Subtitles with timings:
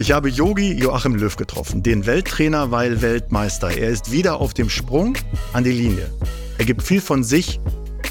[0.00, 3.68] Ich habe Yogi Joachim Löw getroffen, den Welttrainer, weil Weltmeister.
[3.68, 5.14] Er ist wieder auf dem Sprung
[5.52, 6.10] an die Linie.
[6.56, 7.60] Er gibt viel von sich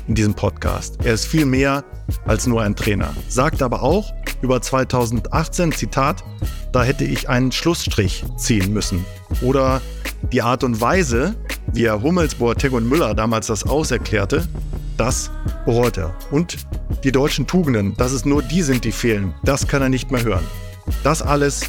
[0.08, 1.00] in diesem Podcast.
[1.04, 1.84] Er ist viel mehr
[2.28, 3.16] als nur ein Trainer.
[3.28, 4.14] Sagt aber auch
[4.44, 6.24] über 2018, Zitat,
[6.72, 9.04] da hätte ich einen Schlussstrich ziehen müssen.
[9.42, 9.82] Oder
[10.32, 11.34] die Art und Weise,
[11.74, 14.48] wie er Hummels, Boateng und Müller damals das auserklärte,
[14.96, 15.32] das
[15.66, 16.16] bereut er.
[16.30, 16.58] Und
[17.04, 20.24] die deutschen Tugenden, dass es nur die sind, die fehlen, das kann er nicht mehr
[20.24, 20.46] hören.
[21.04, 21.62] Das alles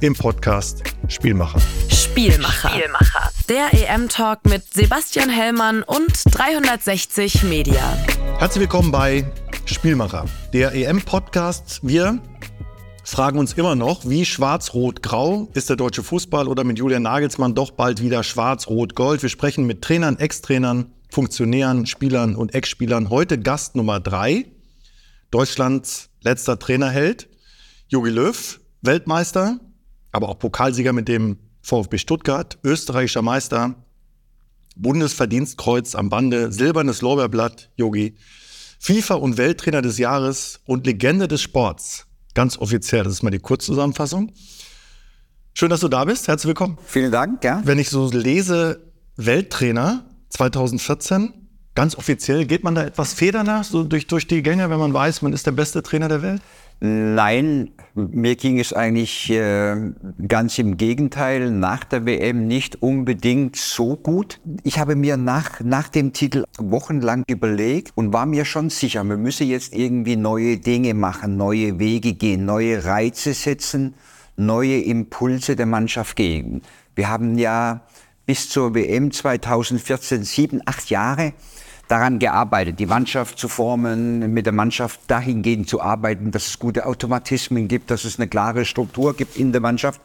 [0.00, 1.60] im Podcast Spielmacher.
[1.88, 2.70] Spielmacher.
[2.70, 3.30] Spielmacher.
[3.48, 7.96] Der EM-Talk mit Sebastian Hellmann und 360 Media.
[8.38, 9.24] Herzlich willkommen bei
[9.64, 11.80] Spielmacher, der EM-Podcast.
[11.82, 12.20] Wir
[13.04, 17.70] fragen uns immer noch, wie schwarz-rot-grau ist der deutsche Fußball oder mit Julian Nagelsmann doch
[17.70, 19.22] bald wieder schwarz-rot-gold.
[19.22, 23.10] Wir sprechen mit Trainern, Ex-Trainern, Funktionären, Spielern und Ex-Spielern.
[23.10, 24.46] Heute Gast Nummer drei,
[25.30, 27.28] Deutschlands letzter Trainerheld,
[27.90, 29.58] Jogi Löw, Weltmeister,
[30.12, 33.76] aber auch Pokalsieger mit dem VfB Stuttgart, österreichischer Meister,
[34.76, 38.16] Bundesverdienstkreuz am Bande, silbernes Lorbeerblatt, Yogi,
[38.78, 42.06] FIFA und Welttrainer des Jahres und Legende des Sports.
[42.34, 44.32] Ganz offiziell, das ist mal die Kurzzusammenfassung.
[45.54, 46.28] Schön, dass du da bist.
[46.28, 46.76] Herzlich willkommen.
[46.84, 47.62] Vielen Dank, ja.
[47.64, 51.32] Wenn ich so lese, Welttrainer 2014,
[51.74, 55.22] ganz offiziell, geht man da etwas federner so durch, durch die Gänge, wenn man weiß,
[55.22, 56.42] man ist der beste Trainer der Welt?
[56.80, 59.76] Nein, mir ging es eigentlich äh,
[60.28, 64.40] ganz im Gegenteil, nach der WM nicht unbedingt so gut.
[64.62, 69.20] Ich habe mir nach, nach dem Titel wochenlang überlegt und war mir schon sicher, man
[69.20, 73.94] müsse jetzt irgendwie neue Dinge machen, neue Wege gehen, neue Reize setzen,
[74.36, 76.62] neue Impulse der Mannschaft geben.
[76.94, 77.82] Wir haben ja
[78.24, 81.32] bis zur WM 2014 sieben, acht Jahre
[81.88, 86.86] daran gearbeitet, die Mannschaft zu formen, mit der Mannschaft dahingehend zu arbeiten, dass es gute
[86.86, 90.00] Automatismen gibt, dass es eine klare Struktur gibt in der Mannschaft.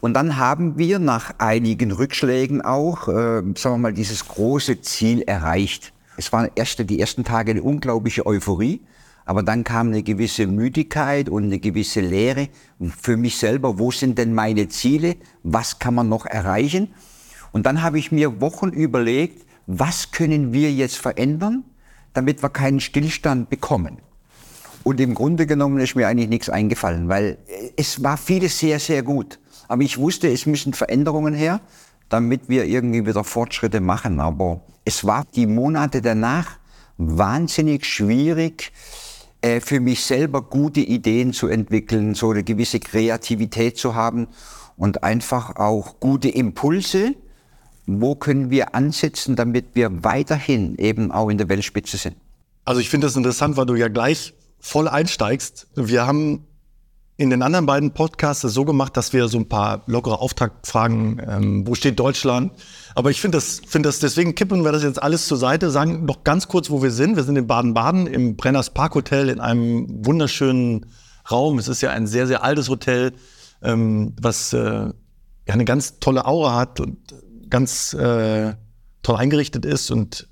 [0.00, 5.22] Und dann haben wir nach einigen Rückschlägen auch, äh, sagen wir mal, dieses große Ziel
[5.22, 5.92] erreicht.
[6.16, 8.80] Es waren erste, die ersten Tage eine unglaubliche Euphorie,
[9.26, 12.48] aber dann kam eine gewisse Müdigkeit und eine gewisse Leere
[13.00, 13.78] für mich selber.
[13.78, 15.16] Wo sind denn meine Ziele?
[15.42, 16.94] Was kann man noch erreichen?
[17.52, 19.44] Und dann habe ich mir Wochen überlegt,
[19.78, 21.64] was können wir jetzt verändern,
[22.12, 23.98] damit wir keinen Stillstand bekommen.
[24.82, 27.38] Und im Grunde genommen ist mir eigentlich nichts eingefallen, weil
[27.76, 29.38] es war vieles sehr, sehr gut.
[29.68, 31.60] Aber ich wusste, es müssen Veränderungen her,
[32.08, 34.18] damit wir irgendwie wieder Fortschritte machen.
[34.18, 36.58] Aber es war die Monate danach
[36.96, 38.72] wahnsinnig schwierig,
[39.42, 44.26] äh, für mich selber gute Ideen zu entwickeln, so eine gewisse Kreativität zu haben
[44.76, 47.14] und einfach auch gute Impulse,
[47.98, 52.16] wo können wir ansetzen, damit wir weiterhin eben auch in der Weltspitze sind?
[52.64, 55.66] Also ich finde das interessant, weil du ja gleich voll einsteigst.
[55.74, 56.46] Wir haben
[57.20, 61.66] in den anderen beiden Podcasts so gemacht, dass wir so ein paar lockere Auftaktfragen, ähm,
[61.66, 62.52] wo steht Deutschland?
[62.94, 66.06] Aber ich finde das, finde das, deswegen kippen wir das jetzt alles zur Seite, sagen
[66.06, 67.16] noch ganz kurz, wo wir sind.
[67.16, 70.86] Wir sind in Baden-Baden im Brenners Park Hotel in einem wunderschönen
[71.30, 71.58] Raum.
[71.58, 73.12] Es ist ja ein sehr, sehr altes Hotel,
[73.62, 74.92] ähm, was äh, ja
[75.46, 76.96] eine ganz tolle Aura hat und
[77.50, 78.54] ganz äh,
[79.02, 80.28] toll eingerichtet ist und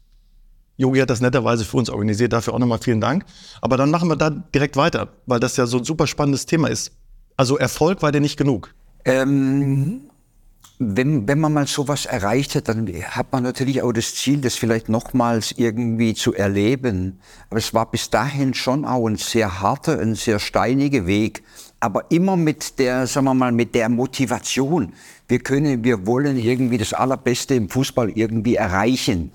[0.76, 2.32] Yogi hat das netterweise für uns organisiert.
[2.32, 3.24] Dafür auch nochmal vielen Dank.
[3.60, 6.68] Aber dann machen wir da direkt weiter, weil das ja so ein super spannendes Thema
[6.68, 6.92] ist.
[7.36, 8.72] Also Erfolg war dir nicht genug.
[9.04, 10.02] Ähm,
[10.78, 14.54] wenn, wenn man mal sowas erreicht hat, dann hat man natürlich auch das Ziel, das
[14.54, 17.18] vielleicht nochmals irgendwie zu erleben.
[17.50, 21.42] Aber es war bis dahin schon auch ein sehr harter, ein sehr steiniger Weg.
[21.80, 24.92] Aber immer mit der, sagen wir mal, mit der Motivation.
[25.28, 29.32] Wir können, wir wollen irgendwie das Allerbeste im Fußball irgendwie erreichen.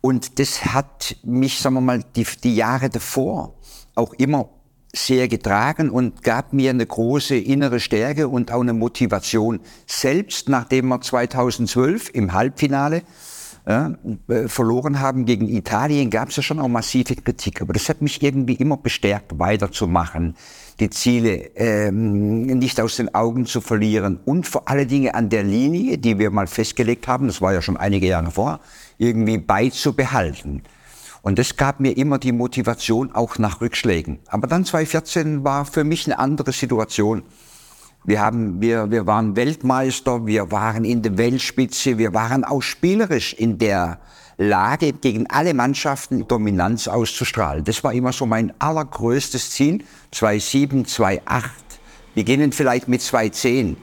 [0.00, 3.54] Und das hat mich, sagen wir mal, die, die Jahre davor
[3.94, 4.48] auch immer
[4.94, 9.60] sehr getragen und gab mir eine große innere Stärke und auch eine Motivation.
[9.86, 13.02] Selbst nachdem wir 2012 im Halbfinale
[13.66, 13.94] ja,
[14.28, 17.62] äh, verloren haben gegen Italien, gab es ja schon auch massive Kritik.
[17.62, 20.36] Aber das hat mich irgendwie immer bestärkt, weiterzumachen,
[20.82, 25.44] die Ziele ähm, nicht aus den Augen zu verlieren und vor allen Dingen an der
[25.44, 28.58] Linie, die wir mal festgelegt haben, das war ja schon einige Jahre vor,
[28.98, 30.62] irgendwie beizubehalten.
[31.22, 34.18] Und das gab mir immer die Motivation auch nach Rückschlägen.
[34.26, 37.22] Aber dann 2014 war für mich eine andere Situation.
[38.04, 43.34] Wir, haben, wir, wir waren Weltmeister, wir waren in der Weltspitze, wir waren auch spielerisch
[43.34, 44.00] in der
[44.36, 47.64] Lage, gegen alle Mannschaften Dominanz auszustrahlen.
[47.64, 49.84] Das war immer so mein allergrößtes Ziel.
[50.12, 51.20] 2,7, 2,8.
[52.14, 53.76] Wir beginnen vielleicht mit 2,10.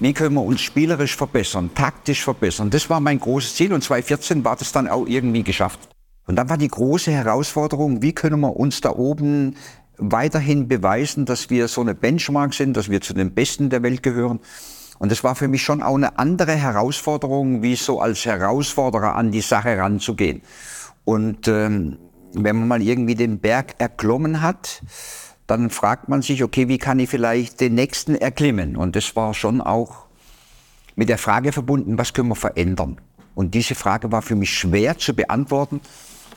[0.00, 2.70] Wie können wir uns spielerisch verbessern, taktisch verbessern?
[2.70, 5.78] Das war mein großes Ziel und 2014 war das dann auch irgendwie geschafft.
[6.26, 9.56] Und dann war die große Herausforderung, wie können wir uns da oben
[9.98, 14.02] weiterhin beweisen, dass wir so eine Benchmark sind, dass wir zu den Besten der Welt
[14.02, 14.40] gehören.
[15.02, 19.32] Und das war für mich schon auch eine andere Herausforderung, wie so als Herausforderer an
[19.32, 20.42] die Sache ranzugehen.
[21.04, 21.98] Und ähm,
[22.34, 24.80] wenn man mal irgendwie den Berg erklommen hat,
[25.48, 28.76] dann fragt man sich, okay, wie kann ich vielleicht den nächsten erklimmen?
[28.76, 30.06] Und das war schon auch
[30.94, 33.00] mit der Frage verbunden, was können wir verändern?
[33.34, 35.80] Und diese Frage war für mich schwer zu beantworten,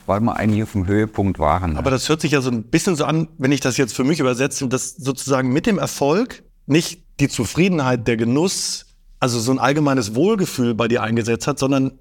[0.08, 1.78] weil wir eigentlich auf dem Höhepunkt waren.
[1.78, 4.04] Aber das hört sich ja so ein bisschen so an, wenn ich das jetzt für
[4.04, 8.86] mich übersetze, dass sozusagen mit dem Erfolg nicht die Zufriedenheit, der Genuss,
[9.20, 11.94] also so ein allgemeines Wohlgefühl bei dir eingesetzt hat, sondern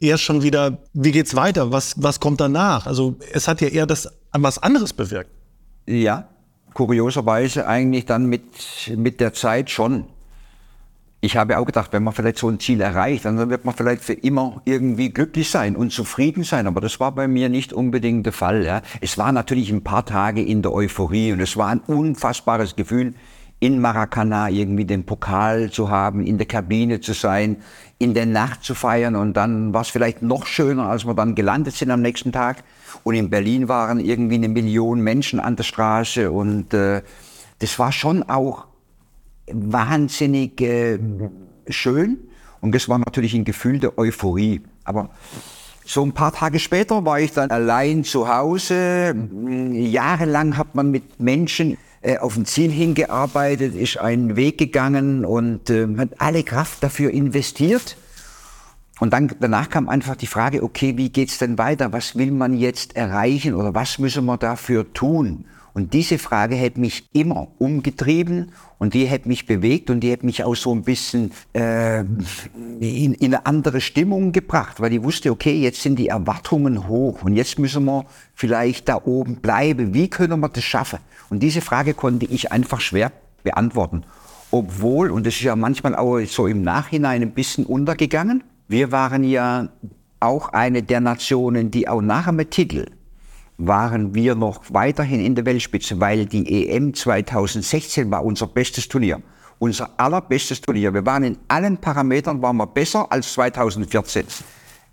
[0.00, 1.72] eher schon wieder, wie geht's weiter?
[1.72, 2.86] Was, was kommt danach?
[2.86, 5.30] Also es hat ja eher das was anderes bewirkt.
[5.86, 6.28] Ja,
[6.74, 8.44] kurioserweise eigentlich dann mit,
[8.96, 10.06] mit der Zeit schon.
[11.22, 14.02] Ich habe auch gedacht, wenn man vielleicht so ein Ziel erreicht, dann wird man vielleicht
[14.02, 16.66] für immer irgendwie glücklich sein und zufrieden sein.
[16.66, 18.64] Aber das war bei mir nicht unbedingt der Fall.
[18.64, 18.80] Ja.
[19.02, 23.14] Es war natürlich ein paar Tage in der Euphorie und es war ein unfassbares Gefühl,
[23.60, 27.58] in Maracana irgendwie den Pokal zu haben, in der Kabine zu sein,
[27.98, 31.34] in der Nacht zu feiern und dann war es vielleicht noch schöner, als wir dann
[31.34, 32.64] gelandet sind am nächsten Tag
[33.04, 37.02] und in Berlin waren irgendwie eine Million Menschen an der Straße und äh,
[37.58, 38.66] das war schon auch
[39.52, 40.98] wahnsinnig äh,
[41.68, 42.18] schön
[42.60, 44.62] und das war natürlich ein Gefühl der Euphorie.
[44.84, 45.10] Aber
[45.84, 49.14] so ein paar Tage später war ich dann allein zu Hause.
[49.72, 55.68] Jahrelang hat man mit Menschen äh, auf ein Ziel hingearbeitet, ist einen Weg gegangen und
[55.70, 57.96] äh, hat alle Kraft dafür investiert.
[59.00, 61.92] Und dann danach kam einfach die Frage, okay, wie geht's denn weiter?
[61.92, 65.46] Was will man jetzt erreichen oder was müssen wir dafür tun?
[65.72, 70.26] Und diese Frage hätte mich immer umgetrieben und die hätte mich bewegt und die hätte
[70.26, 75.30] mich auch so ein bisschen äh, in, in eine andere Stimmung gebracht, weil ich wusste,
[75.30, 79.94] okay, jetzt sind die Erwartungen hoch und jetzt müssen wir vielleicht da oben bleiben.
[79.94, 80.98] Wie können wir das schaffen?
[81.28, 83.12] Und diese Frage konnte ich einfach schwer
[83.44, 84.04] beantworten.
[84.50, 89.24] Obwohl, und das ist ja manchmal auch so im Nachhinein ein bisschen untergegangen, wir waren
[89.24, 89.68] ja
[90.18, 92.86] auch eine der Nationen, die auch nach dem Titel
[93.66, 99.20] waren wir noch weiterhin in der Weltspitze, weil die EM 2016 war unser bestes Turnier.
[99.58, 100.94] Unser allerbestes Turnier.
[100.94, 104.24] Wir waren in allen Parametern waren wir besser als 2014.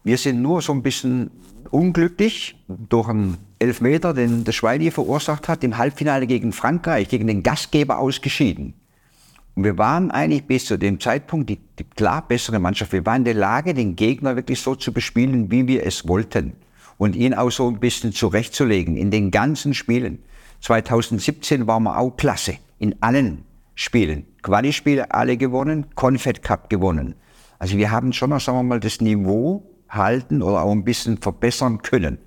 [0.04, 1.32] Wir sind nur so ein bisschen
[1.72, 7.44] unglücklich durch einen Elfmeter, den der Schweini verursacht hat, im Halbfinale gegen Frankreich, gegen den
[7.44, 8.74] Gastgeber ausgeschieden.
[9.56, 12.92] Und wir waren eigentlich bis zu dem Zeitpunkt die, die klar bessere Mannschaft.
[12.92, 16.54] Wir waren in der Lage, den Gegner wirklich so zu bespielen, wie wir es wollten
[16.98, 20.20] und ihn auch so ein bisschen zurechtzulegen in den ganzen Spielen.
[20.62, 23.44] 2017 waren wir auch klasse in allen
[23.76, 24.26] Spielen.
[24.42, 27.16] Quali-Spiele alle gewonnen, Confed Cup gewonnen.
[27.60, 31.18] Also wir haben schon noch, sagen wir mal, das Niveau halten oder auch ein bisschen
[31.18, 32.18] verbessern können.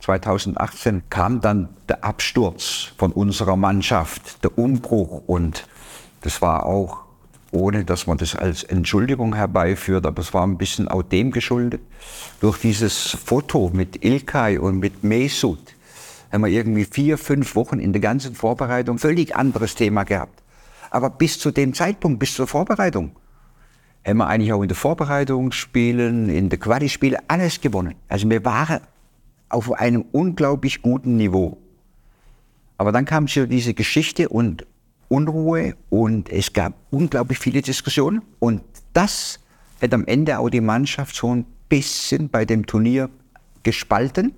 [0.00, 5.66] 2018 kam dann der Absturz von unserer Mannschaft, der Umbruch und
[6.22, 7.09] das war auch
[7.52, 11.80] ohne dass man das als Entschuldigung herbeiführt, aber es war ein bisschen auch dem geschuldet.
[12.40, 15.58] Durch dieses Foto mit Ilkay und mit Mesut
[16.32, 20.42] haben wir irgendwie vier, fünf Wochen in der ganzen Vorbereitung völlig anderes Thema gehabt.
[20.90, 23.12] Aber bis zu dem Zeitpunkt, bis zur Vorbereitung,
[24.06, 27.94] haben wir eigentlich auch in der Vorbereitung spielen, in der Quali-Spiele alles gewonnen.
[28.08, 28.80] Also wir waren
[29.48, 31.58] auf einem unglaublich guten Niveau.
[32.78, 34.64] Aber dann kam schon diese Geschichte und
[35.10, 38.22] Unruhe und es gab unglaublich viele Diskussionen.
[38.38, 38.62] Und
[38.92, 39.40] das
[39.82, 43.10] hat am Ende auch die Mannschaft so ein bisschen bei dem Turnier
[43.64, 44.32] gespalten.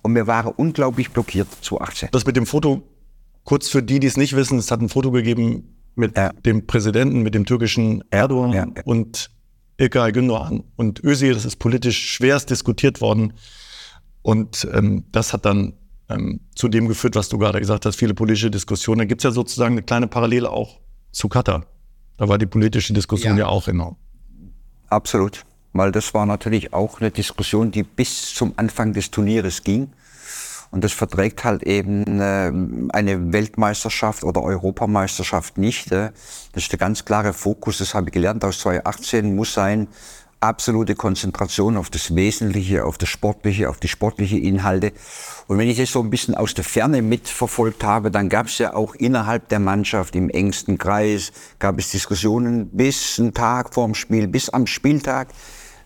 [0.00, 2.10] Und wir waren unglaublich blockiert zu 18.
[2.12, 2.82] Das mit dem Foto,
[3.44, 6.32] kurz für die, die es nicht wissen, es hat ein Foto gegeben mit ja.
[6.32, 8.66] dem Präsidenten, mit dem türkischen Erdogan ja.
[8.84, 9.28] und
[9.76, 11.34] Ilkay Gündoğan und Özil.
[11.34, 13.32] Das ist politisch schwerst diskutiert worden.
[14.22, 15.72] Und ähm, das hat dann
[16.08, 19.00] ähm, zu dem geführt, was du gerade gesagt hast, viele politische Diskussionen.
[19.00, 20.80] Da gibt es ja sozusagen eine kleine Parallele auch
[21.12, 21.66] zu Katar.
[22.16, 23.96] Da war die politische Diskussion ja, ja auch enorm.
[24.88, 29.90] Absolut, weil das war natürlich auch eine Diskussion, die bis zum Anfang des Turnieres ging.
[30.70, 32.50] Und das verträgt halt eben äh,
[32.94, 35.92] eine Weltmeisterschaft oder Europameisterschaft nicht.
[35.92, 36.12] Äh.
[36.52, 39.88] Das ist der ganz klare Fokus, das habe ich gelernt aus 2018, muss sein,
[40.42, 44.92] absolute Konzentration auf das Wesentliche, auf das Sportliche, auf die sportliche Inhalte.
[45.46, 48.58] Und wenn ich das so ein bisschen aus der Ferne mitverfolgt habe, dann gab es
[48.58, 53.94] ja auch innerhalb der Mannschaft im engsten Kreis, gab es Diskussionen bis einen Tag vorm
[53.94, 55.28] Spiel, bis am Spieltag,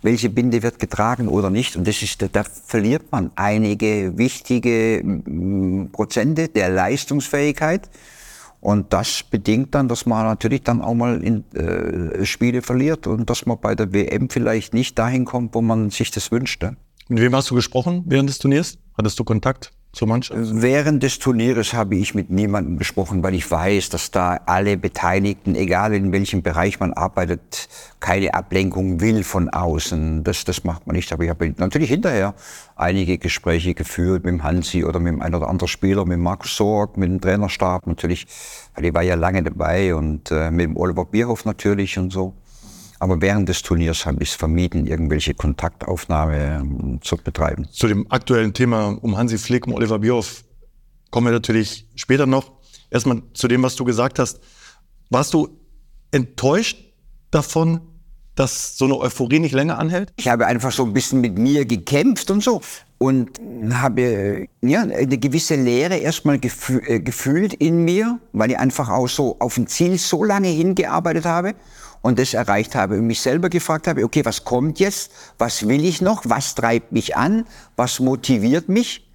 [0.03, 1.77] welche Binde wird getragen oder nicht.
[1.77, 5.03] Und das ist, da verliert man einige wichtige
[5.93, 7.89] Prozente der Leistungsfähigkeit.
[8.67, 13.31] Und das bedingt dann, dass man natürlich dann auch mal in, äh, Spiele verliert und
[13.31, 16.67] dass man bei der WM vielleicht nicht dahin kommt, wo man sich das wünscht.
[17.07, 18.79] Mit wem hast du gesprochen während des Turniers?
[18.99, 20.39] Hattest du Kontakt zur Mannschaft?
[20.43, 25.55] Während des Turnieres habe ich mit niemandem gesprochen, weil ich weiß, dass da alle Beteiligten,
[25.55, 30.23] egal in welchem Bereich man arbeitet, keine Ablenkung will von außen.
[30.23, 31.13] Das, das macht man nicht.
[31.13, 32.35] Aber ich habe natürlich hinterher
[32.77, 36.99] einige Gespräche geführt mit dem Hansi oder mit einem oder anderen Spieler, mit Markus Sorg,
[36.99, 38.27] mit dem Trainerstab natürlich,
[38.75, 42.35] weil ich war ja lange dabei und äh, mit dem Oliver Bierhoff natürlich und so.
[42.99, 47.69] Aber während des Turniers habe ich es vermieden, irgendwelche Kontaktaufnahme ähm, zu betreiben.
[47.71, 50.45] Zu dem aktuellen Thema um Hansi Flick, um Oliver Bierhoff
[51.11, 52.53] kommen wir natürlich später noch.
[52.91, 54.41] Erstmal zu dem, was du gesagt hast.
[55.11, 55.49] Warst du
[56.11, 56.79] enttäuscht
[57.31, 57.81] davon,
[58.35, 60.13] dass so eine Euphorie nicht länger anhält?
[60.17, 62.61] Ich habe einfach so ein bisschen mit mir gekämpft und so
[62.99, 63.41] und
[63.73, 69.09] habe ja, eine gewisse Leere erstmal gefü äh, gefühlt in mir, weil ich einfach auch
[69.09, 71.55] so auf ein Ziel so lange hingearbeitet habe
[72.07, 75.11] und das erreicht habe und mich selber gefragt habe, okay, was kommt jetzt?
[75.39, 76.23] Was will ich noch?
[76.27, 77.47] Was treibt mich an?
[77.75, 79.11] Was motiviert mich?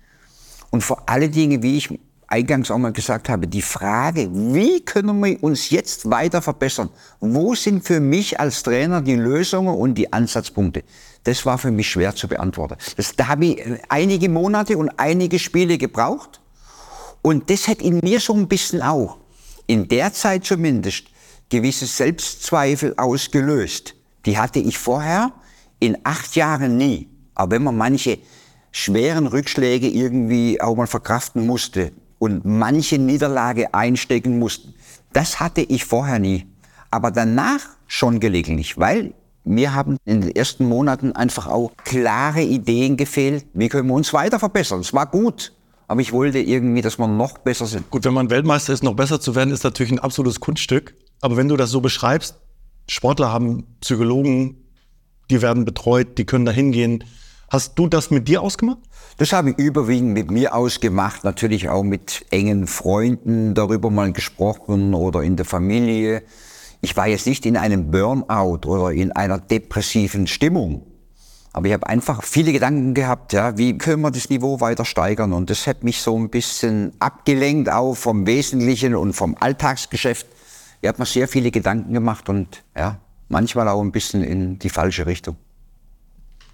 [0.71, 5.23] Und vor allen Dingen, wie ich eingangs auch mal gesagt habe, die Frage, wie können
[5.23, 6.89] wir uns jetzt weiter verbessern?
[7.21, 10.83] Wo sind für mich als Trainer die Lösungen und die Ansatzpunkte?
[11.23, 12.75] Das war für mich schwer zu beantworten.
[12.97, 16.41] Das, da habe ich einige Monate und einige Spiele gebraucht.
[17.21, 19.17] Und das hat in mir so ein bisschen auch,
[19.65, 21.10] in der Zeit zumindest,
[21.51, 23.93] gewisse Selbstzweifel ausgelöst.
[24.25, 25.31] Die hatte ich vorher
[25.79, 27.09] in acht Jahren nie.
[27.35, 28.17] Aber wenn man manche
[28.71, 34.69] schweren Rückschläge irgendwie auch mal verkraften musste und manche Niederlage einstecken musste,
[35.13, 36.47] das hatte ich vorher nie.
[36.89, 42.95] Aber danach schon gelegentlich, weil mir haben in den ersten Monaten einfach auch klare Ideen
[42.95, 44.81] gefehlt, wie können wir uns weiter verbessern.
[44.81, 45.51] Es war gut,
[45.87, 47.89] aber ich wollte irgendwie, dass wir noch besser sind.
[47.89, 50.93] Gut, wenn man Weltmeister ist, noch besser zu werden, ist natürlich ein absolutes Kunststück.
[51.21, 52.35] Aber wenn du das so beschreibst,
[52.89, 54.57] Sportler haben Psychologen,
[55.29, 57.03] die werden betreut, die können da hingehen.
[57.49, 58.79] Hast du das mit dir ausgemacht?
[59.17, 64.93] Das habe ich überwiegend mit mir ausgemacht, natürlich auch mit engen Freunden darüber mal gesprochen
[64.93, 66.23] oder in der Familie.
[66.81, 70.87] Ich war jetzt nicht in einem Burnout oder in einer depressiven Stimmung.
[71.53, 75.33] Aber ich habe einfach viele Gedanken gehabt, ja, wie können wir das Niveau weiter steigern?
[75.33, 80.25] Und das hat mich so ein bisschen abgelenkt auch vom Wesentlichen und vom Alltagsgeschäft.
[80.81, 84.69] Ich habe mir sehr viele Gedanken gemacht und ja, manchmal auch ein bisschen in die
[84.69, 85.37] falsche Richtung.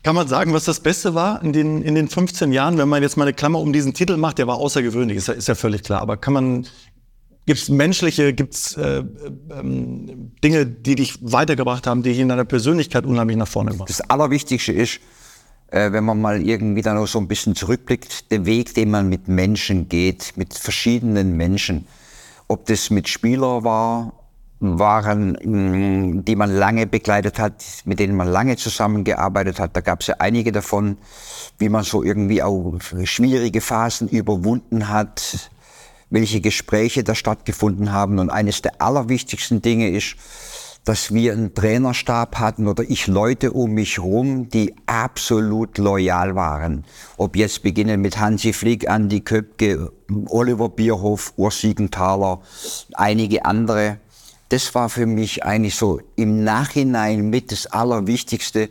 [0.04, 3.02] Kann man sagen, was das Beste war in den, in den 15 Jahren, wenn man
[3.02, 5.56] jetzt mal eine Klammer um diesen Titel macht, der war außergewöhnlich, ist ja, ist ja
[5.56, 6.02] völlig klar.
[6.02, 6.68] Aber kann man,
[7.46, 9.04] gibt es menschliche, gibt es äh,
[9.52, 13.90] ähm, Dinge, die dich weitergebracht haben, die dich in deiner Persönlichkeit unheimlich nach vorne gebracht
[13.90, 15.00] Das Allerwichtigste ist,
[15.72, 19.10] äh, wenn man mal irgendwie dann auch so ein bisschen zurückblickt, der Weg, den man
[19.10, 21.88] mit Menschen geht, mit verschiedenen Menschen.
[22.48, 24.14] Ob das mit Spieler war,
[24.60, 29.76] waren, mm, die man lange begleitet hat, mit denen man lange zusammengearbeitet hat.
[29.76, 30.98] Da gab es ja einige davon,
[31.60, 35.52] wie man so irgendwie auch schwierige Phasen überwunden hat,
[36.10, 38.20] welche Gespräche da stattgefunden haben.
[38.20, 40.16] Und eines der allerwichtigsten Dinge ist,
[40.88, 46.86] dass wir einen Trainerstab hatten oder ich Leute um mich rum, die absolut loyal waren.
[47.18, 49.92] Ob jetzt beginnen mit Hansi Flick, Andi Köpke,
[50.28, 52.40] Oliver Bierhoff, Urs Siegenthaler,
[52.94, 53.98] einige andere.
[54.50, 58.70] Das war für mich eigentlich so im Nachhinein mit das Allerwichtigste.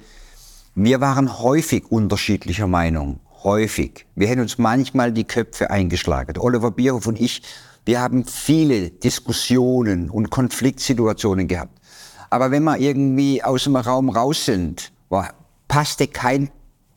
[0.74, 3.20] Wir waren häufig unterschiedlicher Meinung.
[3.42, 4.06] Häufig.
[4.14, 6.38] Wir hätten uns manchmal die Köpfe eingeschlagen.
[6.38, 7.42] Oliver Bierhoff und ich,
[7.84, 11.78] wir haben viele Diskussionen und Konfliktsituationen gehabt.
[12.30, 15.34] Aber wenn wir irgendwie aus dem Raum raus sind, war,
[15.68, 16.50] passte kein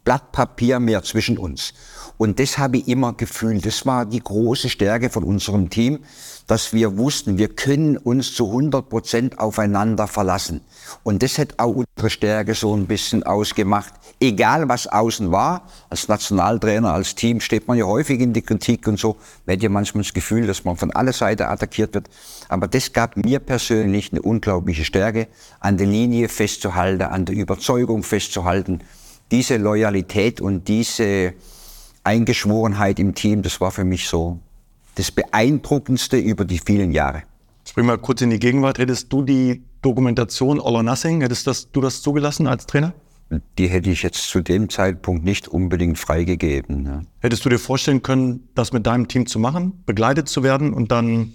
[0.05, 1.73] Blatt Papier mehr zwischen uns.
[2.17, 3.65] Und das habe ich immer gefühlt.
[3.65, 5.99] Das war die große Stärke von unserem Team,
[6.49, 10.61] dass wir wussten, wir können uns zu 100 Prozent aufeinander verlassen.
[11.03, 13.93] Und das hat auch unsere Stärke so ein bisschen ausgemacht.
[14.19, 18.87] Egal was außen war, als Nationaltrainer, als Team steht man ja häufig in die Kritik
[18.87, 19.17] und so.
[19.45, 22.09] Man hat ja manchmal das Gefühl, dass man von aller Seite attackiert wird.
[22.47, 25.27] Aber das gab mir persönlich eine unglaubliche Stärke,
[25.59, 28.79] an der Linie festzuhalten, an der Überzeugung festzuhalten.
[29.29, 31.35] Diese Loyalität und diese
[32.03, 34.39] Eingeschworenheit im Team, das war für mich so
[34.99, 37.23] das Beeindruckendste über die vielen Jahre.
[37.65, 38.79] Spring mal kurz in die Gegenwart.
[38.79, 42.93] Hättest du die Dokumentation All or Nothing, hättest das, du das zugelassen als Trainer?
[43.57, 46.85] Die hätte ich jetzt zu dem Zeitpunkt nicht unbedingt freigegeben.
[46.85, 47.01] Ja.
[47.19, 50.91] Hättest du dir vorstellen können, das mit deinem Team zu machen, begleitet zu werden und
[50.91, 51.31] dann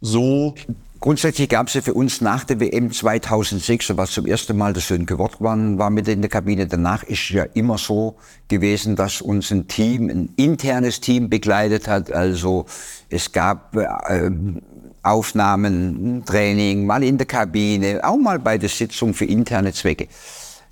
[0.00, 0.54] so
[1.00, 4.88] Grundsätzlich gab es ja für uns nach der WM 2006, was zum ersten Mal das
[4.88, 6.66] Sönke Wort war, war mit in der Kabine.
[6.66, 8.16] Danach ist ja immer so
[8.48, 12.10] gewesen, dass uns ein Team, ein internes Team begleitet hat.
[12.10, 12.66] Also
[13.10, 14.30] es gab äh,
[15.04, 20.08] Aufnahmen, Training, mal in der Kabine, auch mal bei der Sitzung für interne Zwecke.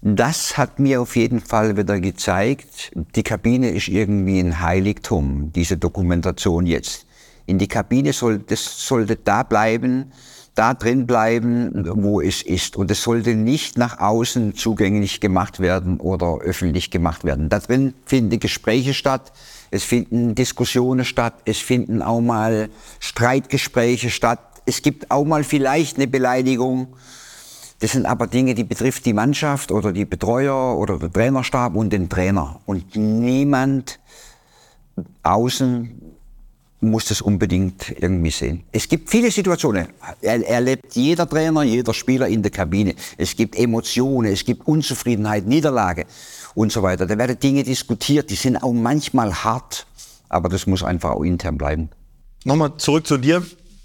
[0.02, 5.76] Das hat mir auf jeden Fall wieder gezeigt, die Kabine ist irgendwie ein Heiligtum, diese
[5.76, 7.05] Dokumentation jetzt.
[7.46, 10.12] In die Kabine soll, das sollte da bleiben,
[10.56, 12.76] da drin bleiben, wo es ist.
[12.76, 17.48] Und es sollte nicht nach außen zugänglich gemacht werden oder öffentlich gemacht werden.
[17.48, 19.32] Da drin finden Gespräche statt,
[19.70, 24.40] es finden Diskussionen statt, es finden auch mal Streitgespräche statt.
[24.64, 26.88] Es gibt auch mal vielleicht eine Beleidigung.
[27.80, 31.92] Das sind aber Dinge, die betrifft die Mannschaft oder die Betreuer oder den Trainerstab und
[31.92, 32.60] den Trainer.
[32.64, 34.00] Und niemand
[35.22, 36.05] außen
[36.80, 38.64] muss das unbedingt irgendwie sehen.
[38.71, 39.88] Es gibt viele Situationen.
[40.21, 42.95] Er, erlebt jeder Trainer, jeder Spieler in der Kabine.
[43.16, 46.04] Es gibt Emotionen, es gibt Unzufriedenheit, Niederlage
[46.54, 47.06] und so weiter.
[47.06, 49.87] Da werden Dinge diskutiert, die sind auch manchmal hart,
[50.28, 51.88] aber das muss einfach auch intern bleiben.
[52.45, 53.42] Nochmal zurück zu dir.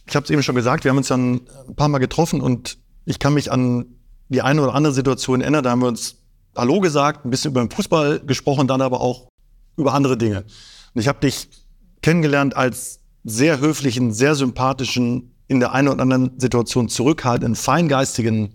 [0.07, 1.41] Ich habe es eben schon gesagt, wir haben uns ja ein
[1.75, 3.85] paar Mal getroffen und ich kann mich an
[4.29, 5.63] die eine oder andere Situation erinnern.
[5.63, 6.17] Da haben wir uns
[6.55, 9.29] Hallo gesagt, ein bisschen über den Fußball gesprochen, dann aber auch
[9.77, 10.43] über andere Dinge.
[10.93, 11.47] Und ich habe dich
[12.01, 18.53] kennengelernt als sehr höflichen, sehr sympathischen, in der einen oder anderen Situation zurückhaltenden, feingeistigen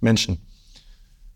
[0.00, 0.38] Menschen.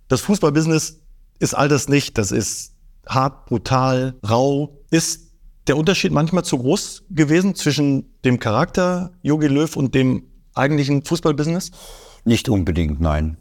[0.08, 1.00] Das Fußballbusiness
[1.38, 2.18] ist all das nicht.
[2.18, 2.74] Das ist
[3.06, 4.78] hart, brutal, rau.
[4.90, 5.32] Ist
[5.66, 11.70] der Unterschied manchmal zu groß gewesen zwischen dem Charakter Jogi Löw und dem eigentlichen Fußballbusiness?
[12.24, 13.38] Nicht unbedingt, nein.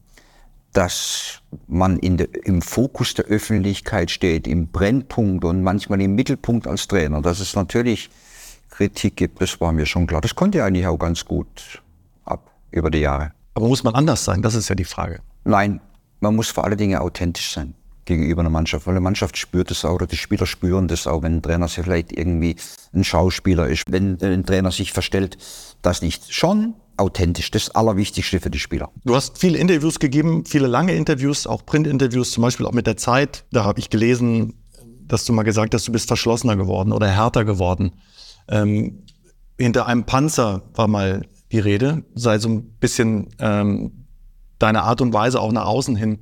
[0.73, 6.87] Dass man de, im Fokus der Öffentlichkeit steht, im Brennpunkt und manchmal im Mittelpunkt als
[6.87, 8.09] Trainer, dass es natürlich
[8.69, 10.21] Kritik gibt, das war mir schon klar.
[10.21, 11.81] Das konnte eigentlich auch ganz gut
[12.23, 13.33] ab über die Jahre.
[13.53, 14.41] Aber muss man anders sein?
[14.41, 15.19] Das ist ja die Frage.
[15.43, 15.81] Nein,
[16.21, 17.75] man muss vor allen Dingen authentisch sein
[18.05, 21.21] gegenüber einer Mannschaft, weil eine Mannschaft spürt es auch oder die Spieler spüren das auch,
[21.23, 22.55] wenn ein Trainer sich vielleicht irgendwie
[22.93, 25.37] ein Schauspieler ist, wenn ein Trainer sich verstellt,
[25.81, 26.33] das nicht.
[26.33, 28.89] Schon authentisch, das Allerwichtigste für die Spieler.
[29.03, 32.97] Du hast viele Interviews gegeben, viele lange Interviews, auch Printinterviews, zum Beispiel auch mit der
[32.97, 33.45] Zeit.
[33.51, 34.53] Da habe ich gelesen,
[35.07, 37.93] dass du mal gesagt hast, du bist verschlossener geworden oder härter geworden.
[38.47, 39.03] Ähm,
[39.57, 44.05] hinter einem Panzer war mal die Rede, sei so ein bisschen ähm,
[44.59, 46.19] deine Art und Weise auch nach außen hin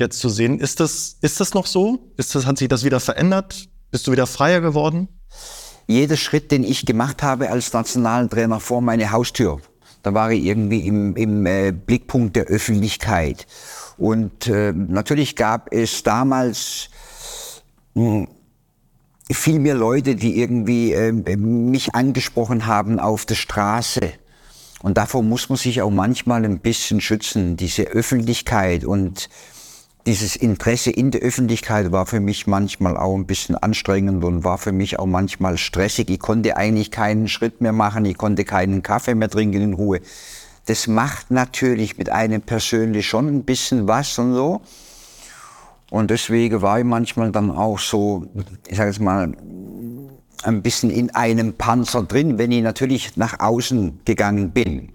[0.00, 0.58] jetzt zu sehen.
[0.58, 2.12] Ist das, ist das noch so?
[2.16, 3.68] Ist das, hat sich das wieder verändert?
[3.90, 5.08] Bist du wieder freier geworden?
[5.86, 9.60] Jeder Schritt, den ich gemacht habe als nationalen Trainer vor meine Haustür,
[10.02, 13.46] da war ich irgendwie im, im äh, Blickpunkt der Öffentlichkeit.
[13.98, 16.88] Und äh, natürlich gab es damals
[17.94, 18.28] mh, hm,
[19.30, 24.12] viel mehr Leute, die irgendwie äh, mich angesprochen haben auf der Straße.
[24.82, 29.28] Und davor muss man sich auch manchmal ein bisschen schützen, diese Öffentlichkeit und
[30.06, 34.58] dieses Interesse in der Öffentlichkeit war für mich manchmal auch ein bisschen anstrengend und war
[34.58, 36.10] für mich auch manchmal stressig.
[36.10, 40.00] Ich konnte eigentlich keinen Schritt mehr machen, ich konnte keinen Kaffee mehr trinken in Ruhe.
[40.66, 44.60] Das macht natürlich mit einem persönlich schon ein bisschen was und so.
[45.90, 48.26] Und deswegen war ich manchmal dann auch so,
[48.68, 49.32] ich sage jetzt mal,
[50.42, 54.92] ein bisschen in einem Panzer drin, wenn ich natürlich nach außen gegangen bin,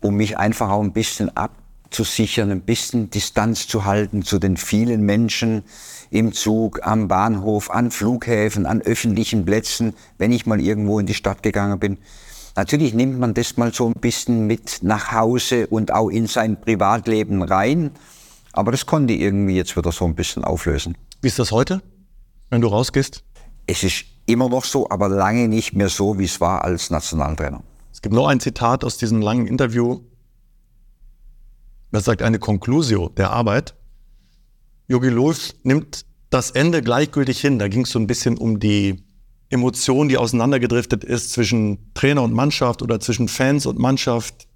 [0.00, 1.61] um mich einfach auch ein bisschen ab
[1.92, 5.62] zu sichern, ein bisschen Distanz zu halten zu den vielen Menschen
[6.10, 11.14] im Zug, am Bahnhof, an Flughäfen, an öffentlichen Plätzen, wenn ich mal irgendwo in die
[11.14, 11.98] Stadt gegangen bin.
[12.54, 16.60] Natürlich nimmt man das mal so ein bisschen mit nach Hause und auch in sein
[16.60, 17.92] Privatleben rein.
[18.52, 20.98] Aber das konnte irgendwie jetzt wieder so ein bisschen auflösen.
[21.22, 21.80] Wie ist das heute,
[22.50, 23.24] wenn du rausgehst?
[23.66, 27.62] Es ist immer noch so, aber lange nicht mehr so, wie es war als Nationaltrainer.
[27.92, 30.00] Es gibt noch ein Zitat aus diesem langen Interview
[31.92, 33.74] das sagt eine Conclusio der Arbeit.
[34.88, 37.58] Jogi Löw nimmt das Ende gleichgültig hin.
[37.58, 39.04] Da ging es so ein bisschen um die
[39.50, 44.48] Emotion, die auseinandergedriftet ist zwischen Trainer und Mannschaft oder zwischen Fans und Mannschaft.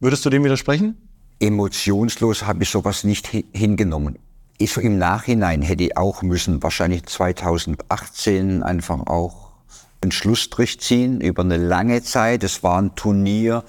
[0.00, 0.96] Würdest du dem widersprechen?
[1.40, 4.18] Emotionslos habe ich sowas nicht hingenommen.
[4.56, 9.52] Ich so im Nachhinein hätte ich auch müssen, wahrscheinlich 2018 einfach auch
[10.00, 12.42] einen Schlussstrich ziehen über eine lange Zeit.
[12.42, 13.64] Es war ein Turnier,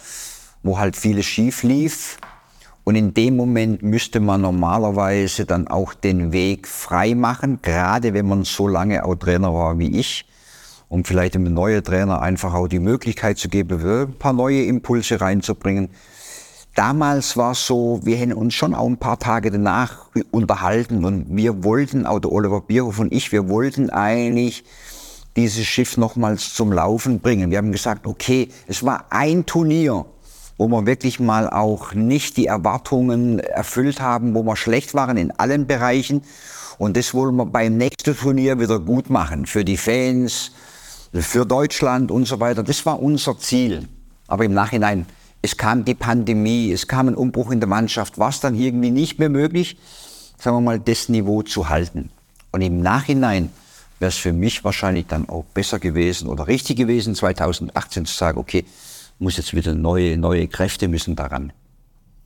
[0.63, 2.17] wo halt vieles schief lief.
[2.89, 8.27] Und in dem Moment müsste man normalerweise dann auch den Weg frei machen, gerade wenn
[8.27, 10.25] man so lange auch Trainer war wie ich,
[10.87, 15.21] um vielleicht einem neuen Trainer einfach auch die Möglichkeit zu geben, ein paar neue Impulse
[15.21, 15.91] reinzubringen.
[16.73, 21.27] Damals war es so, wir hätten uns schon auch ein paar Tage danach unterhalten und
[21.29, 24.63] wir wollten, auch der Oliver Bierhoff und ich, wir wollten eigentlich
[25.35, 27.51] dieses Schiff nochmals zum Laufen bringen.
[27.51, 30.07] Wir haben gesagt, okay, es war ein Turnier
[30.59, 35.31] wo wir wirklich mal auch nicht die Erwartungen erfüllt haben, wo wir schlecht waren in
[35.31, 36.21] allen Bereichen.
[36.77, 39.45] Und das wollen wir beim nächsten Turnier wieder gut machen.
[39.45, 40.51] Für die Fans,
[41.13, 42.61] für Deutschland und so weiter.
[42.61, 43.87] Das war unser Ziel.
[44.27, 45.05] Aber im Nachhinein,
[45.41, 48.91] es kam die Pandemie, es kam ein Umbruch in der Mannschaft, war es dann irgendwie
[48.91, 49.77] nicht mehr möglich.
[50.37, 52.09] sagen wir mal, das Niveau zu halten.
[52.51, 53.49] Und im Nachhinein
[53.99, 58.37] wäre es für mich wahrscheinlich dann auch besser gewesen oder richtig gewesen, 2018 zu sagen,
[58.37, 58.65] okay,
[59.19, 61.53] muss jetzt wieder neue, neue Kräfte müssen daran.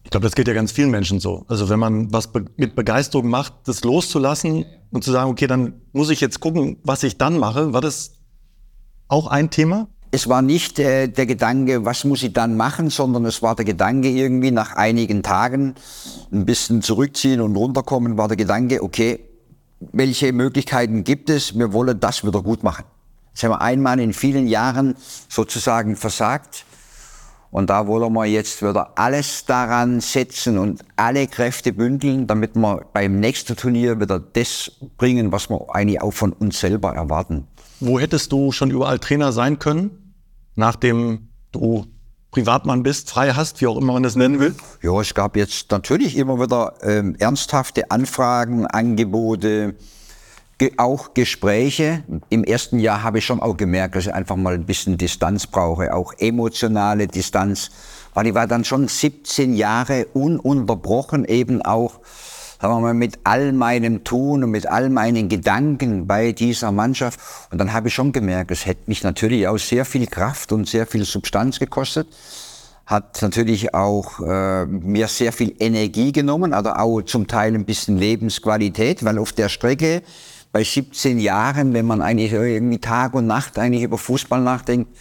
[0.03, 1.45] Ich glaube, das geht ja ganz vielen Menschen so.
[1.47, 5.82] Also wenn man was be mit Begeisterung macht, das loszulassen und zu sagen, okay, dann
[5.91, 7.73] muss ich jetzt gucken, was ich dann mache.
[7.73, 8.13] War das
[9.08, 9.88] auch ein Thema?
[10.12, 13.65] Es war nicht äh, der Gedanke, was muss ich dann machen, sondern es war der
[13.65, 15.73] Gedanke irgendwie nach einigen Tagen
[16.32, 19.21] ein bisschen zurückziehen und runterkommen, war der Gedanke, okay,
[19.91, 21.58] welche Möglichkeiten gibt es?
[21.58, 22.86] Wir wollen das wieder gut machen.
[23.34, 24.95] Jetzt haben wir einmal in vielen Jahren
[25.27, 26.65] sozusagen versagt.
[27.53, 32.83] Und da wollen wir jetzt wieder alles daran setzen und alle Kräfte bündeln, damit wir
[32.93, 37.47] beim nächsten Turnier wieder das bringen, was wir eigentlich auch von uns selber erwarten.
[37.79, 40.15] Wo hättest du schon überall Trainer sein können,
[40.55, 41.85] nachdem du
[42.31, 44.55] Privatmann bist, frei hast, wie auch immer man das nennen will?
[44.81, 49.77] Ja, es gab jetzt natürlich immer wieder ähm, ernsthafte Anfragen, Angebote, ge
[50.78, 52.04] auch Gespräche.
[52.30, 55.47] Im ersten Jahr habe ich schon auch gemerkt, dass ich einfach mal ein bisschen Distanz
[55.47, 57.71] brauche, auch emotionale Distanz,
[58.13, 61.99] weil ich war dann schon 17 Jahre ununterbrochen eben auch
[62.63, 67.19] sagen wir mal, mit all meinem Tun und mit all meinen Gedanken bei dieser Mannschaft.
[67.52, 70.69] Und dann habe ich schon gemerkt, es hätte mich natürlich auch sehr viel Kraft und
[70.69, 72.08] sehr viel Substanz gekostet.
[72.86, 77.97] Hat natürlich auch äh, mir sehr viel Energie genommen, aber auch zum Teil ein bisschen
[77.97, 80.02] Lebensqualität, weil auf der Strecke
[80.53, 84.95] bei 17 Jahren, wenn man eigentlich irgendwie Tag und Nacht eigentlich über Fußball nachdenkt,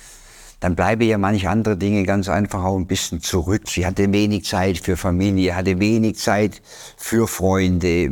[0.61, 3.69] dann bleibe ja manche andere Dinge ganz einfach auch ein bisschen zurück.
[3.69, 6.63] Sie hatte wenig Zeit für Familie, hatte wenig Zeit
[6.97, 8.09] für Freunde.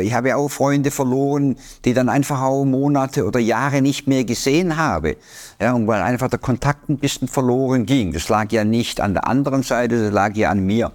[0.00, 4.24] Ich habe ja auch Freunde verloren, die dann einfach auch Monate oder Jahre nicht mehr
[4.24, 5.18] gesehen habe.
[5.60, 8.12] Ja, und weil einfach der Kontakt ein bisschen verloren ging.
[8.12, 10.92] Das lag ja nicht an der anderen Seite, das lag ja an mir.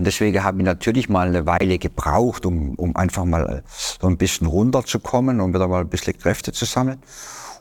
[0.00, 3.62] Und deswegen habe ich natürlich mal eine Weile gebraucht, um, um einfach mal
[4.00, 7.02] so ein bisschen runterzukommen und wieder mal ein bisschen Kräfte zu sammeln.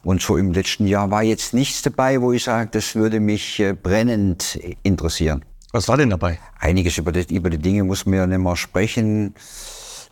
[0.05, 3.59] Und so im letzten Jahr war jetzt nichts dabei, wo ich sage, das würde mich
[3.59, 5.43] äh, brennend interessieren.
[5.73, 6.39] Was war denn dabei?
[6.57, 9.35] Einiges über die, über die Dinge muss man ja nicht mehr sprechen.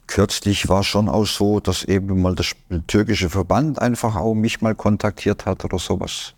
[0.06, 2.52] Kürzlich war schon auch so, dass eben mal das
[2.88, 6.34] türkische Verband einfach auch mich mal kontaktiert hat oder sowas.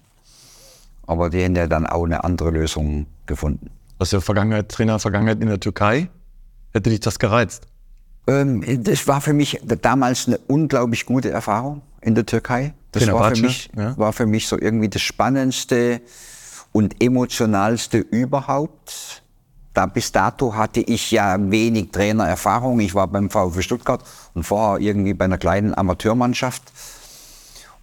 [1.07, 3.71] Aber die haben ja dann auch eine andere Lösung gefunden.
[3.99, 6.09] Was der Vergangenheit, Trainer Vergangenheit in der Türkei?
[6.71, 7.67] Hätte dich das gereizt?
[8.27, 12.73] Ähm, das war für mich damals eine unglaublich gute Erfahrung in der Türkei.
[12.93, 13.97] Das war für, mich, ja.
[13.97, 16.01] war für mich so irgendwie das Spannendste
[16.71, 19.21] und emotionalste überhaupt.
[19.73, 22.79] Da bis dato hatte ich ja wenig Trainererfahrung.
[22.79, 26.63] Ich war beim VfB Stuttgart und vorher irgendwie bei einer kleinen Amateurmannschaft.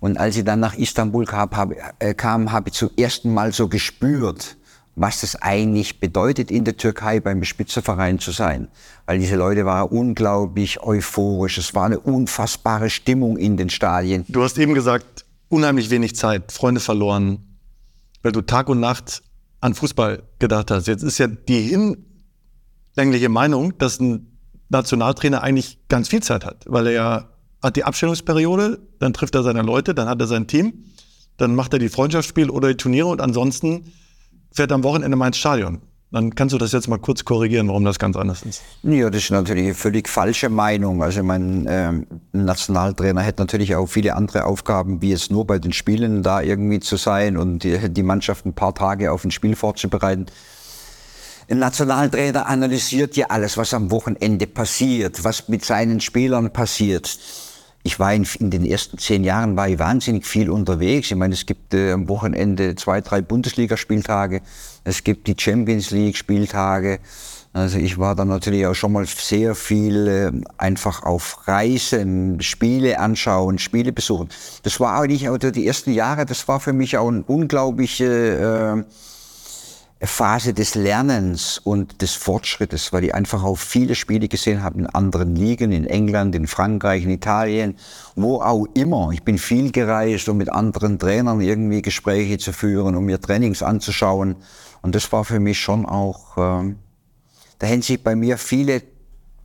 [0.00, 3.52] Und als ich dann nach Istanbul kam, habe, äh, kam, habe ich zum ersten Mal
[3.52, 4.56] so gespürt,
[4.96, 8.68] was es eigentlich bedeutet, in der Türkei beim Spitzenverein zu sein.
[9.04, 11.58] Weil diese Leute waren unglaublich euphorisch.
[11.58, 14.24] Es war eine unfassbare Stimmung in den Stadien.
[14.26, 17.58] Du hast eben gesagt, unheimlich wenig Zeit, Freunde verloren,
[18.22, 19.22] weil du Tag und Nacht
[19.60, 20.86] an Fußball gedacht hast.
[20.86, 21.96] Jetzt ist ja die
[22.96, 24.38] hinlängliche Meinung, dass ein
[24.70, 27.30] Nationaltrainer eigentlich ganz viel Zeit hat, weil er
[27.62, 30.84] hat die Abstellungsperiode, dann trifft er seine Leute, dann hat er sein Team,
[31.36, 33.92] dann macht er die Freundschaftsspiele oder die Turniere und ansonsten
[34.56, 35.80] fährt am Wochenende mal ins Stadion.
[36.12, 38.62] Dann kannst du das jetzt mal kurz korrigieren, warum das ganz anders ist.
[38.84, 41.02] Ja, das ist natürlich eine völlig falsche Meinung.
[41.02, 45.72] Also mein ähm, Nationaltrainer hätte natürlich auch viele andere Aufgaben, wie jetzt nur bei den
[45.72, 49.56] Spielen da irgendwie zu sein und die, die Mannschaft ein paar Tage auf ein Spiel
[49.56, 50.26] vorzubereiten.
[51.50, 57.18] Ein Nationaltrainer analysiert ja alles, was am Wochenende passiert, was mit seinen Spielern passiert
[57.86, 61.10] ich war in, in, den ersten zehn Jahren war ich wahnsinnig viel unterwegs.
[61.10, 64.42] Ich meine, es gibt äh, am Wochenende zwei, drei Bundesligaspieltage.
[64.82, 66.98] Es gibt die Champions League Spieltage.
[67.52, 72.98] Also ich war dann natürlich auch schon mal sehr viel äh, einfach auf Reisen, Spiele
[72.98, 74.28] anschauen, Spiele besuchen.
[74.64, 78.92] Das war eigentlich auch die ersten Jahre, das war für mich auch ein unglaubliche äh,
[80.02, 84.86] Phase des Lernens und des Fortschrittes, weil ich einfach auch viele Spiele gesehen habe in
[84.86, 87.76] anderen Ligen, in England, in Frankreich, in Italien,
[88.14, 89.10] wo auch immer.
[89.12, 93.62] Ich bin viel gereist, um mit anderen Trainern irgendwie Gespräche zu führen, um mir Trainings
[93.62, 94.36] anzuschauen.
[94.82, 96.74] Und das war für mich schon auch, äh,
[97.58, 98.82] da hätten sich bei mir viele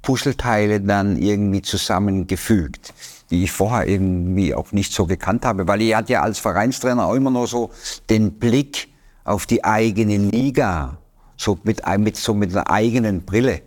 [0.01, 2.93] Puzzleteile dann irgendwie zusammengefügt,
[3.29, 7.05] die ich vorher irgendwie auch nicht so gekannt habe, weil ich hatte ja als Vereinstrainer
[7.05, 7.69] auch immer noch so
[8.09, 8.90] den Blick
[9.23, 10.97] auf die eigene Liga,
[11.37, 13.61] so mit, mit, so mit einer eigenen Brille.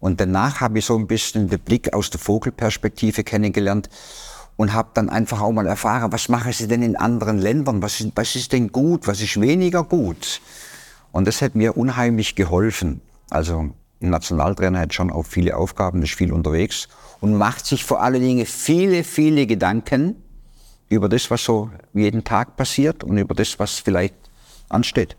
[0.00, 3.88] Und danach habe ich so ein bisschen den Blick aus der Vogelperspektive kennengelernt
[4.56, 8.00] und habe dann einfach auch mal erfahren, was machen sie denn in anderen Ländern, was
[8.00, 10.40] ist, was ist denn gut, was ist weniger gut.
[11.12, 13.00] Und das hat mir unheimlich geholfen.
[13.30, 16.88] Also ein Nationaltrainer hat schon auch viele Aufgaben, ist viel unterwegs
[17.20, 20.16] und macht sich vor allen Dingen viele, viele Gedanken
[20.88, 24.14] über das, was so jeden Tag passiert und über das, was vielleicht
[24.74, 25.16] ansteht.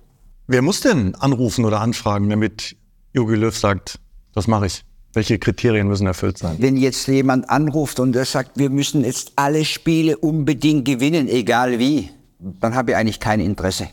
[0.47, 2.75] Wer muss denn anrufen oder anfragen, damit
[3.13, 3.99] Jogi Löw sagt,
[4.33, 4.83] das mache ich?
[5.13, 6.57] Welche Kriterien müssen erfüllt sein?
[6.59, 11.79] Wenn jetzt jemand anruft und er sagt, wir müssen jetzt alle Spiele unbedingt gewinnen, egal
[11.79, 13.87] wie, dann habe ich eigentlich kein Interesse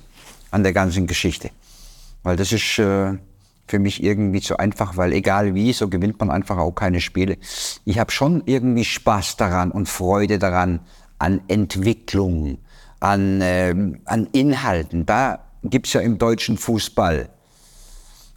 [0.51, 1.51] an der ganzen Geschichte.
[2.25, 3.15] Weil das ist äh,
[3.67, 7.39] für mich irgendwie zu einfach, weil egal wie, so gewinnt man einfach auch keine Spiele.
[7.85, 10.81] Ich habe schon irgendwie Spaß daran und Freude daran,
[11.19, 12.59] an Entwicklung,
[13.01, 15.07] an, äh, an Inhalten.
[15.07, 17.29] Da gibt es ja im deutschen Fußball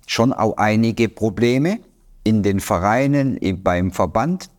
[0.08, 1.80] schon auch einige Probleme
[2.24, 4.50] in den Vereinen, beim Verband.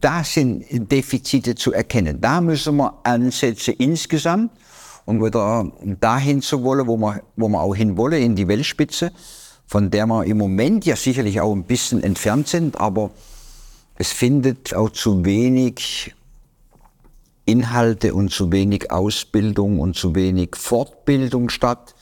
[0.00, 2.20] Da sind Defizite zu erkennen.
[2.20, 4.52] Da müssen wir Ansätze insgesamt
[5.06, 9.12] und wieder dahin zu wollen, wo wir, wo wir auch hin wollen, in die Weltspitze,
[9.66, 13.10] von der wir im Moment ja sicherlich auch ein bisschen entfernt sind, aber
[13.98, 16.14] es findet auch zu wenig
[17.44, 21.95] Inhalte und zu wenig Ausbildung und zu wenig Fortbildung statt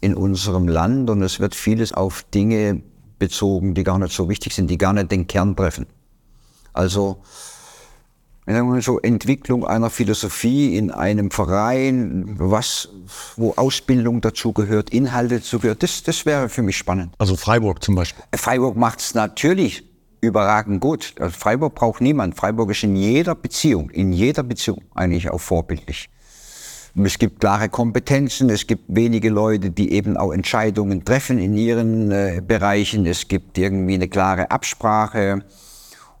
[0.00, 2.82] in unserem Land und es wird vieles auf Dinge
[3.18, 5.86] bezogen, die gar nicht so wichtig sind, die gar nicht den Kern treffen.
[6.72, 7.20] Also
[8.80, 12.88] so Entwicklung einer Philosophie in einem Verein, was,
[13.36, 17.12] wo Ausbildung dazu gehört, Inhalte dazu gehört, das, das wäre für mich spannend.
[17.18, 18.24] Also Freiburg zum Beispiel.
[18.34, 19.84] Freiburg macht es natürlich
[20.20, 21.14] überragend gut.
[21.20, 22.36] Also Freiburg braucht niemand.
[22.36, 26.08] Freiburg ist in jeder Beziehung, in jeder Beziehung eigentlich auch vorbildlich.
[27.04, 32.10] Es gibt klare Kompetenzen, es gibt wenige Leute, die eben auch Entscheidungen treffen in ihren
[32.10, 33.06] äh, Bereichen.
[33.06, 35.44] Es gibt irgendwie eine klare Absprache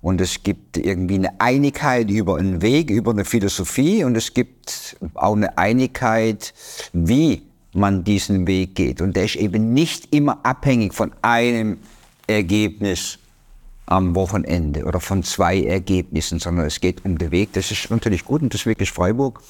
[0.00, 4.96] und es gibt irgendwie eine Einigkeit über einen Weg, über eine Philosophie und es gibt
[5.14, 6.54] auch eine Einigkeit,
[6.92, 9.00] wie man diesen Weg geht.
[9.00, 11.78] Und der ist eben nicht immer abhängig von einem
[12.28, 13.18] Ergebnis
[13.86, 17.52] am Wochenende oder von zwei Ergebnissen, sondern es geht um den Weg.
[17.54, 19.42] Das ist natürlich gut und deswegen ist Freiburg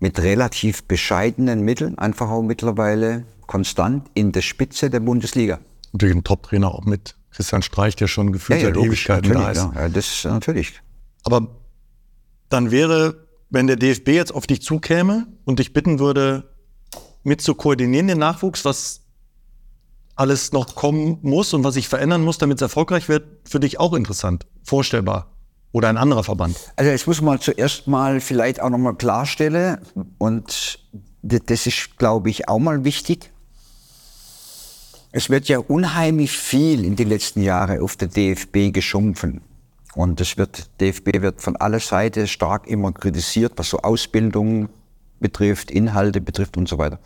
[0.00, 5.60] mit relativ bescheidenen Mitteln einfach auch mittlerweile konstant in der Spitze der Bundesliga.
[5.92, 9.50] Natürlich ein Top-Trainer auch mit Christian Streich, der schon gefühlt ja, ja, seit Ewigkeiten da
[9.50, 9.58] ist.
[9.58, 10.80] Ja, das ist natürlich.
[11.24, 11.48] Aber
[12.48, 16.50] dann wäre, wenn der DFB jetzt auf dich zukäme und dich bitten würde,
[17.22, 19.02] mit zu koordinieren den Nachwuchs, was
[20.16, 23.78] alles noch kommen muss und was sich verändern muss, damit es erfolgreich wird, für dich
[23.78, 25.32] auch interessant, vorstellbar.
[25.72, 26.56] Oder ein anderer Verband?
[26.76, 29.78] Also jetzt muss man zuerst mal vielleicht auch nochmal klarstellen
[30.18, 30.80] und
[31.22, 33.30] das ist, glaube ich, auch mal wichtig.
[35.12, 39.42] Es wird ja unheimlich viel in den letzten Jahren auf der DFB geschumpfen.
[39.94, 44.68] Und das wird, DFB wird von aller Seiten stark immer kritisiert, was so Ausbildung
[45.18, 47.00] betrifft, Inhalte betrifft und so weiter.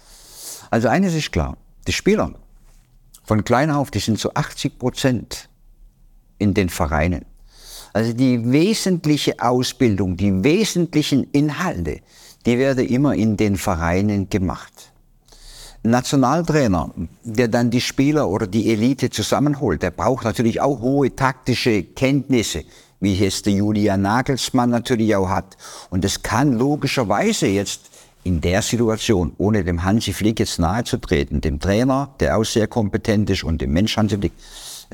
[0.70, 2.34] Also eines ist klar, die Spieler
[3.24, 5.48] von klein auf, die sind zu 80 Prozent
[6.38, 7.24] in den Vereinen.
[7.94, 12.00] Also die wesentliche Ausbildung, die wesentlichen Inhalte,
[12.44, 14.90] die werden immer in den Vereinen gemacht.
[15.84, 16.90] Nationaltrainer,
[17.22, 22.64] der dann die Spieler oder die Elite zusammenholt, der braucht natürlich auch hohe taktische Kenntnisse,
[22.98, 25.56] wie es der Julian Nagelsmann natürlich auch hat.
[25.90, 27.90] Und das kann logischerweise jetzt
[28.24, 32.44] in der Situation, ohne dem Hansi Flick jetzt nahe zu treten, dem Trainer, der auch
[32.44, 34.32] sehr kompetent ist, und dem Mensch Hansi Flick,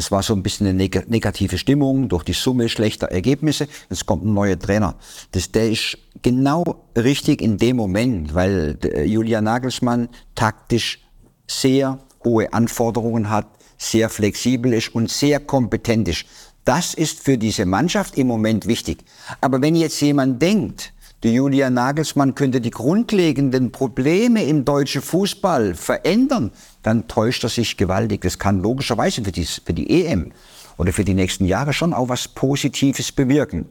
[0.01, 3.69] es war so ein bisschen eine negative Stimmung durch die Summe schlechter Ergebnisse.
[3.91, 4.95] Jetzt kommt ein neuer Trainer.
[5.33, 6.65] Das, der ist genau
[6.97, 11.01] richtig in dem Moment, weil Julian Nagelsmann taktisch
[11.47, 16.25] sehr hohe Anforderungen hat, sehr flexibel ist und sehr kompetent ist.
[16.65, 19.05] Das ist für diese Mannschaft im Moment wichtig.
[19.43, 25.75] Aber wenn jetzt jemand denkt, der Julian Nagelsmann könnte die grundlegenden Probleme im deutschen Fußball
[25.75, 28.23] verändern, dann täuscht er sich gewaltig.
[28.23, 30.33] Das kann logischerweise für die, für die EM
[30.77, 33.67] oder für die nächsten Jahre schon auch was Positives bewirken.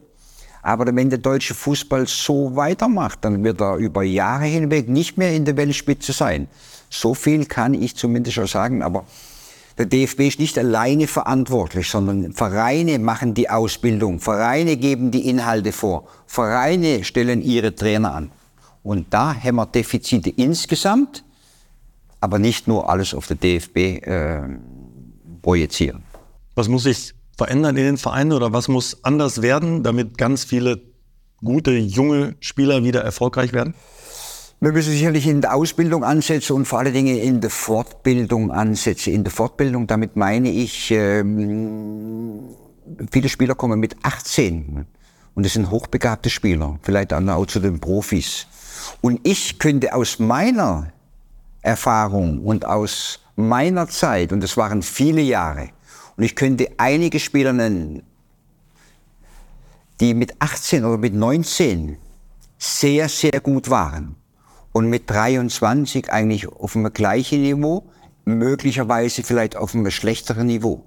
[0.62, 5.34] Aber wenn der deutsche Fußball so weitermacht, dann wird er über Jahre hinweg nicht mehr
[5.34, 6.48] in der Weltspitze sein.
[6.90, 8.82] So viel kann ich zumindest schon sagen.
[8.82, 9.06] Aber
[9.78, 15.72] der DFB ist nicht alleine verantwortlich, sondern Vereine machen die Ausbildung, Vereine geben die Inhalte
[15.72, 18.30] vor, Vereine stellen ihre Trainer an.
[18.82, 21.24] Und da haben wir Defizite insgesamt,
[22.20, 24.42] aber nicht nur alles auf der DFB äh,
[25.42, 26.02] projizieren.
[26.54, 30.82] Was muss sich verändern in den Vereinen oder was muss anders werden, damit ganz viele
[31.42, 33.74] gute, junge Spieler wieder erfolgreich werden?
[34.62, 39.14] Wir müssen sicherlich in der Ausbildung ansetzen und vor allen Dingen in der Fortbildung ansetzen.
[39.14, 42.40] In der Fortbildung, damit meine ich, ähm,
[43.10, 44.84] viele Spieler kommen mit 18
[45.34, 48.46] und das sind hochbegabte Spieler, vielleicht auch zu den Profis.
[49.00, 50.92] Und ich könnte aus meiner
[51.62, 55.70] Erfahrung und aus meiner Zeit, und das waren viele Jahre,
[56.16, 58.02] Und ich könnte einige Spieler nennen,
[60.00, 61.96] die mit 18 oder mit 19
[62.58, 64.16] sehr, sehr gut waren
[64.72, 67.84] und mit 23 eigentlich auf einem gleichen Niveau,
[68.26, 70.84] möglicherweise vielleicht auf einem schlechteren Niveau.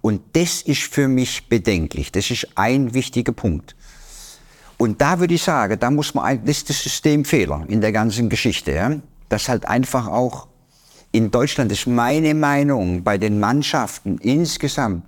[0.00, 2.12] Und das ist für mich bedenklich.
[2.12, 3.74] Das ist ein wichtiger Punkt.
[4.76, 8.28] Und da würde ich sagen, da muss man, das ist der Systemfehler in der ganzen
[8.28, 8.96] Geschichte, ja?
[9.28, 10.48] Dass halt einfach auch
[11.12, 15.04] in Deutschland, ist meine Meinung, bei den Mannschaften insgesamt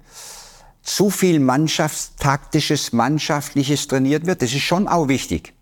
[0.83, 4.43] zu viel mannschaftstaktisches, mannschaftliches trainiert wird.
[4.43, 5.53] Das ist schon auch wichtig.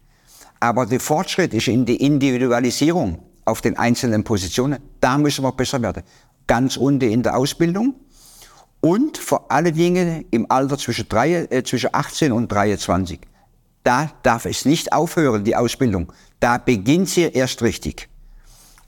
[0.60, 4.78] Aber der Fortschritt ist in die Individualisierung auf den einzelnen Positionen.
[5.00, 6.02] Da müssen wir besser werden.
[6.46, 7.94] Ganz unten in der Ausbildung
[8.80, 13.20] und vor allen Dingen im Alter zwischen, drei, äh, zwischen 18 und 23.
[13.82, 16.12] Da darf es nicht aufhören, die Ausbildung.
[16.40, 18.08] Da beginnt sie erst richtig.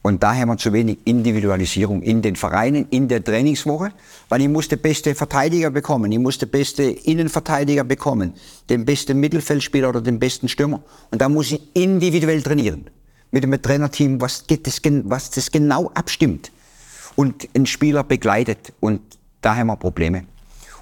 [0.03, 3.91] Und da haben wir zu wenig Individualisierung in den Vereinen, in der Trainingswoche,
[4.29, 8.33] weil ich muss den beste Verteidiger bekommen, ich muss den beste Innenverteidiger bekommen,
[8.69, 10.81] den besten Mittelfeldspieler oder den besten Stürmer.
[11.11, 12.89] Und da muss ich individuell trainieren.
[13.29, 16.51] Mit einem Trainerteam, was das, was das genau abstimmt
[17.15, 18.73] und einen Spieler begleitet.
[18.79, 19.01] Und
[19.41, 20.25] da haben wir Probleme.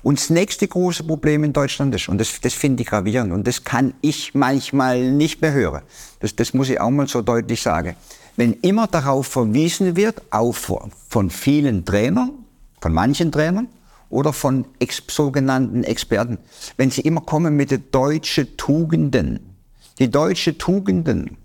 [0.01, 3.45] Und das nächste große Problem in Deutschland ist, und das, das finde ich gravierend, und
[3.45, 5.81] das kann ich manchmal nicht mehr hören,
[6.21, 7.95] das, das muss ich auch mal so deutlich sagen,
[8.39, 12.31] wenn immer darauf verwiesen wird, auch von vielen Trainern,
[12.79, 13.67] von manchen Trainern
[14.09, 16.37] oder von ex sogenannten Experten,
[16.77, 19.57] wenn sie immer kommen mit den deutschen Tugenden,
[19.99, 21.35] die deutschen Tugenden,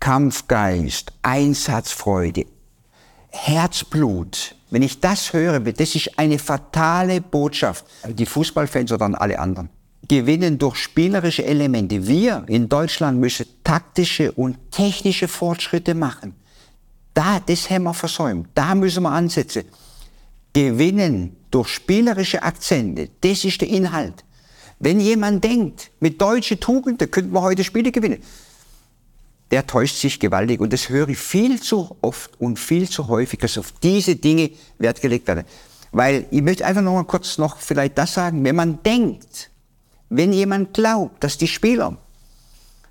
[0.00, 2.46] Kampfgeist, Einsatzfreude,
[3.28, 7.84] Herzblut, wenn ich das höre, das ist eine fatale Botschaft.
[8.04, 9.70] Die Fußballfans oder an alle anderen
[10.06, 12.06] gewinnen durch spielerische Elemente.
[12.06, 16.34] Wir in Deutschland müssen taktische und technische Fortschritte machen.
[17.14, 18.48] Da, das haben wir versäumt.
[18.54, 19.64] Da müssen wir ansetzen.
[20.52, 24.24] Gewinnen durch spielerische Akzente, das ist der Inhalt.
[24.78, 28.22] Wenn jemand denkt, mit deutschen Tugenden könnten wir heute Spiele gewinnen,
[29.50, 30.60] der täuscht sich gewaltig.
[30.60, 34.50] Und das höre ich viel zu oft und viel zu häufig, dass auf diese Dinge
[34.78, 35.46] Wert gelegt wird.
[35.90, 39.50] Weil ich möchte einfach noch mal kurz noch vielleicht das sagen, wenn man denkt,
[40.10, 41.96] wenn jemand glaubt, dass die Spieler,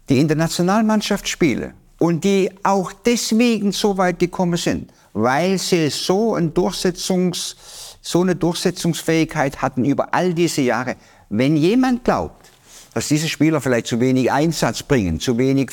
[0.09, 5.89] die in der Nationalmannschaft spielen und die auch deswegen so weit gekommen sind, weil sie
[5.89, 7.55] so, ein Durchsetzungs,
[8.01, 10.95] so eine Durchsetzungsfähigkeit hatten über all diese Jahre,
[11.29, 12.49] wenn jemand glaubt,
[12.93, 15.71] dass diese Spieler vielleicht zu wenig Einsatz bringen, zu wenig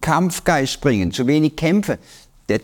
[0.00, 1.98] Kampfgeist bringen, zu wenig Kämpfe,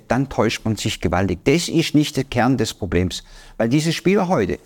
[0.08, 1.40] dann täuscht man sich gewaltig.
[1.44, 3.22] Das ist nicht der Kern des Problems.
[3.56, 4.58] Weil diese Spieler heute,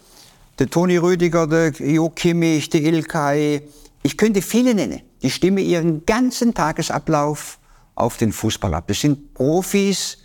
[0.58, 3.62] der Toni Rüdiger, der Jo Kimmich, der Ilkay,
[4.02, 7.58] ich könnte viele nennen, die stimmen ihren ganzen Tagesablauf
[7.94, 8.84] auf den Fußball ab.
[8.88, 10.18] Das sind Profis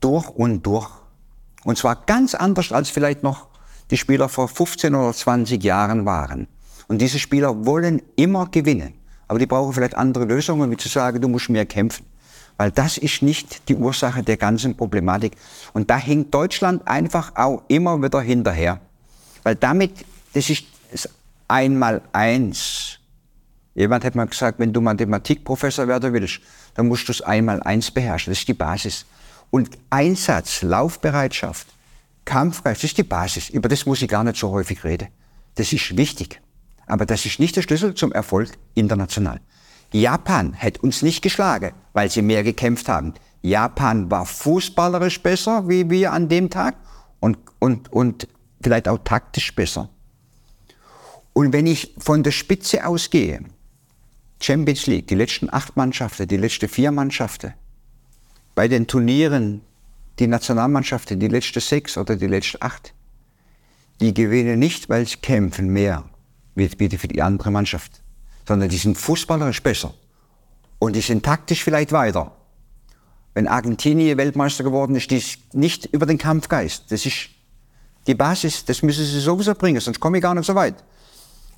[0.00, 0.88] durch und durch.
[1.64, 3.48] Und zwar ganz anders als vielleicht noch
[3.90, 6.46] die Spieler vor 15 oder 20 Jahren waren.
[6.86, 8.94] Und diese Spieler wollen immer gewinnen.
[9.26, 12.06] Aber die brauchen vielleicht andere Lösungen, wie zu sagen, du musst mehr kämpfen.
[12.56, 15.36] Weil das ist nicht die Ursache der ganzen Problematik.
[15.72, 18.80] Und da hinkt Deutschland einfach auch immer wieder hinterher.
[19.48, 20.66] Weil damit, das ist
[21.48, 22.98] einmal eins.
[23.74, 26.40] Jemand hat mal gesagt, wenn du Mathematikprofessor werden willst,
[26.74, 28.30] dann musst du es einmal eins beherrschen.
[28.30, 29.06] Das ist die Basis.
[29.48, 31.66] Und Einsatz, Laufbereitschaft,
[32.26, 33.48] Kampfgeist, das ist die Basis.
[33.48, 35.08] Über das muss ich gar nicht so häufig reden.
[35.54, 36.42] Das ist wichtig.
[36.86, 39.40] Aber das ist nicht der Schlüssel zum Erfolg international.
[39.94, 43.14] Japan hätte uns nicht geschlagen, weil sie mehr gekämpft haben.
[43.40, 46.74] Japan war fußballerisch besser wie wir an dem Tag
[47.20, 48.28] und, und, und
[48.62, 49.88] vielleicht auch taktisch besser.
[51.32, 53.40] Und wenn ich von der Spitze ausgehe,
[54.40, 57.54] Champions League, die letzten acht Mannschaften, die letzten vier Mannschaften,
[58.54, 59.62] bei den Turnieren,
[60.18, 62.92] die Nationalmannschaften, die letzten sechs oder die letzten acht,
[64.00, 66.04] die gewinnen nicht, weil sie kämpfen mehr,
[66.54, 68.00] wie, für die andere Mannschaft,
[68.46, 69.94] sondern die sind fußballerisch besser.
[70.78, 72.32] Und die sind taktisch vielleicht weiter.
[73.34, 76.90] Wenn Argentinien Weltmeister geworden ist, die ist nicht über den Kampfgeist.
[76.90, 77.30] Das ist
[78.08, 80.82] die Basis, das müssen sie sowieso bringen, sonst komme ich gar nicht so weit.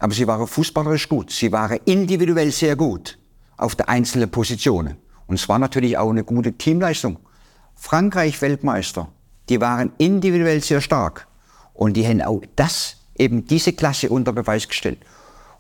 [0.01, 1.31] Aber sie waren fußballerisch gut.
[1.31, 3.19] Sie waren individuell sehr gut
[3.57, 4.97] auf der einzelnen Positionen.
[5.27, 7.19] Und es war natürlich auch eine gute Teamleistung.
[7.77, 9.09] Frankreich Weltmeister,
[9.49, 11.29] die waren individuell sehr stark.
[11.75, 14.99] Und die haben auch das, eben diese Klasse unter Beweis gestellt.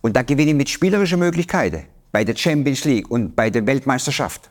[0.01, 4.51] Und da gewinne ich mit spielerischen Möglichkeiten bei der Champions League und bei der Weltmeisterschaft.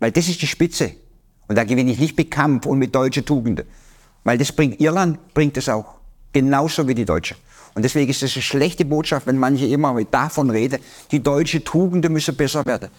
[0.00, 0.92] Weil das ist die Spitze.
[1.46, 3.66] Und da gewinne ich nicht mit Kampf und mit deutschen Tugenden.
[4.28, 5.94] Weil das bringt, Irland bringt es auch.
[6.34, 7.34] Genauso wie die Deutsche.
[7.74, 12.12] Und deswegen ist es eine schlechte Botschaft, wenn manche immer davon reden, die deutsche Tugenden
[12.12, 12.90] müssen besser werden.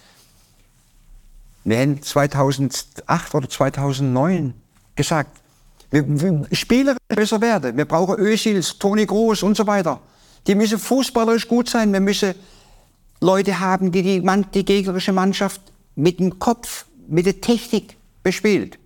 [1.66, 4.56] Wir haben 2008 oder 2009
[4.96, 5.40] gesagt,
[5.92, 7.78] Wir, wir Spieler besser werden.
[7.78, 10.02] Wir brauchen Özils, Toni Groß und so weiter.
[10.48, 11.94] Die müssen fußballerisch gut sein.
[11.94, 12.34] Wir müssen
[13.22, 15.62] Leute haben, die die, die gegnerische Mannschaft
[15.96, 18.79] mit dem Kopf, mit der Technik bespielt.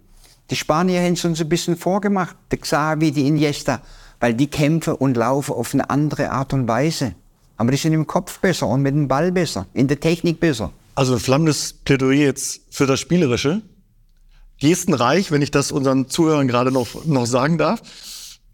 [0.53, 3.81] Die Spanier haben es uns ein bisschen vorgemacht, der Xavi, die Iniesta,
[4.19, 7.15] weil die kämpfen und laufen auf eine andere Art und Weise.
[7.57, 10.71] Aber die sind im Kopf besser und mit dem Ball besser, in der Technik besser.
[10.93, 13.63] Also ein flammendes Plädoyer jetzt für das Spielerische.
[14.59, 17.81] Gestenreich, wenn ich das unseren Zuhörern gerade noch, noch sagen darf.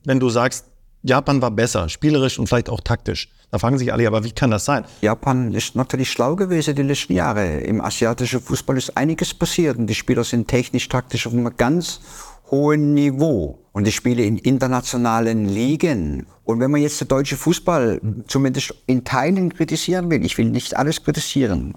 [0.06, 0.68] Wenn du sagst,
[1.04, 3.28] Japan war besser, spielerisch und vielleicht auch taktisch.
[3.52, 4.86] Da fragen sich alle, aber wie kann das sein?
[5.02, 7.62] Japan ist natürlich schlau gewesen die letzten Jahre.
[7.62, 12.00] Im asiatischen Fußball ist einiges passiert und die Spieler sind technisch, taktisch auf einem ganz
[12.52, 13.60] hohen Niveau.
[13.72, 16.28] Und ich spiele in internationalen Ligen.
[16.44, 20.78] Und wenn man jetzt den deutschen Fußball zumindest in Teilen kritisieren will, ich will nicht
[20.78, 21.74] alles kritisieren,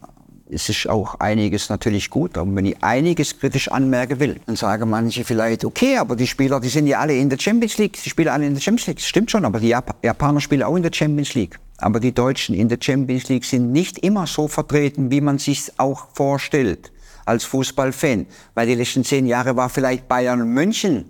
[0.50, 4.90] es ist auch einiges natürlich gut, aber wenn ich einiges kritisch anmerken will, dann sagen
[4.90, 8.10] manche vielleicht, okay, aber die Spieler, die sind ja alle in der Champions League, die
[8.10, 10.76] spielen alle in der Champions League, das stimmt schon, aber die Jap Japaner spielen auch
[10.76, 11.58] in der Champions League.
[11.78, 15.72] Aber die Deutschen in der Champions League sind nicht immer so vertreten, wie man sich
[15.78, 16.92] auch vorstellt
[17.24, 18.26] als Fußballfan.
[18.54, 21.06] Weil die letzten zehn Jahre war vielleicht Bayern München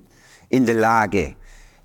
[0.48, 1.34] in der Lage,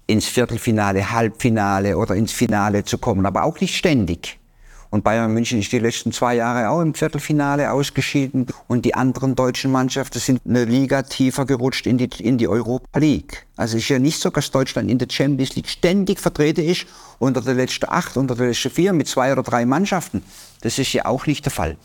[0.06, 4.40] ins Viertelfinale, Halbfinale oder ins Finale zu kommen, aber auch nicht ständig.
[4.90, 8.48] Und Bayern München ist die letzten zwei Jahre auch im Viertelfinale ausgeschieden.
[8.68, 13.00] Und die anderen deutschen Mannschaften sind eine Liga tiefer gerutscht in die, in die Europa
[13.00, 13.46] League.
[13.58, 16.86] Also es ist ja nicht so, dass Deutschland in der Champions League ständig vertreten ist
[17.20, 20.24] unter der letzten acht, unter der letzten vier mit zwei oder drei Mannschaften.
[20.62, 21.78] Das ist ja auch nicht der Fall.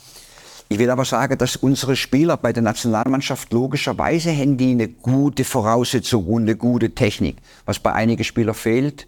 [0.73, 5.45] Ich will aber sagen, dass unsere Spieler bei der Nationalmannschaft logischerweise haben die eine gute
[5.45, 7.37] Voraussetzung und eine gute Technik.
[7.67, 9.07] Was bei einigen Spielern fehlt,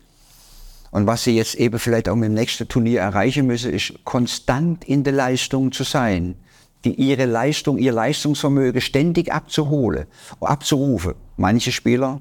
[0.95, 4.85] und was sie jetzt eben vielleicht auch mit dem nächsten Turnier erreichen müssen, ist konstant
[4.85, 6.37] in der Leistung zu sein.
[6.85, 10.07] Die ihre Leistung, ihr Leistungsvermögen ständig abzuholen,
[10.41, 11.15] abzurufen.
[11.37, 12.21] Manche Spieler,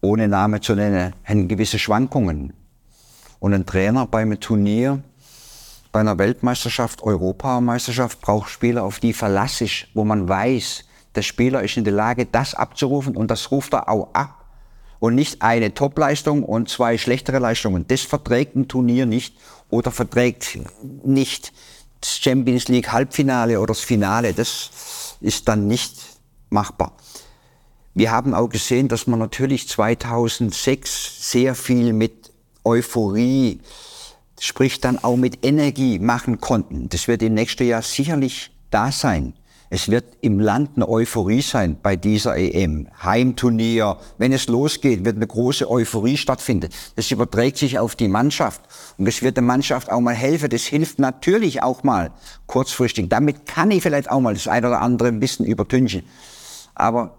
[0.00, 2.54] ohne Name zu nennen, haben gewisse Schwankungen.
[3.40, 5.02] Und ein Trainer bei einem Turnier,
[5.92, 10.84] bei einer Weltmeisterschaft, Europameisterschaft, braucht Spieler, auf die verlasse ich, wo man weiß,
[11.14, 14.37] der Spieler ist in der Lage, das abzurufen und das ruft er auch ab
[15.00, 17.86] und nicht eine Topleistung und zwei schlechtere Leistungen.
[17.88, 19.34] Das verträgt ein Turnier nicht
[19.70, 20.58] oder verträgt
[21.04, 21.52] nicht
[22.00, 24.32] das Champions League Halbfinale oder das Finale.
[24.32, 25.94] Das ist dann nicht
[26.50, 26.92] machbar.
[27.94, 32.32] Wir haben auch gesehen, dass man natürlich 2006 sehr viel mit
[32.64, 33.60] Euphorie,
[34.38, 36.88] sprich dann auch mit Energie machen konnten.
[36.88, 39.34] Das wird im nächsten Jahr sicherlich da sein.
[39.70, 42.88] Es wird im Land eine Euphorie sein bei dieser EM.
[43.02, 43.98] Heimturnier.
[44.16, 46.70] Wenn es losgeht, wird eine große Euphorie stattfinden.
[46.96, 48.62] Das überträgt sich auf die Mannschaft.
[48.96, 50.48] Und es wird der Mannschaft auch mal helfen.
[50.48, 52.12] Das hilft natürlich auch mal
[52.46, 53.10] kurzfristig.
[53.10, 56.02] Damit kann ich vielleicht auch mal das eine oder andere ein bisschen übertünchen.
[56.74, 57.18] Aber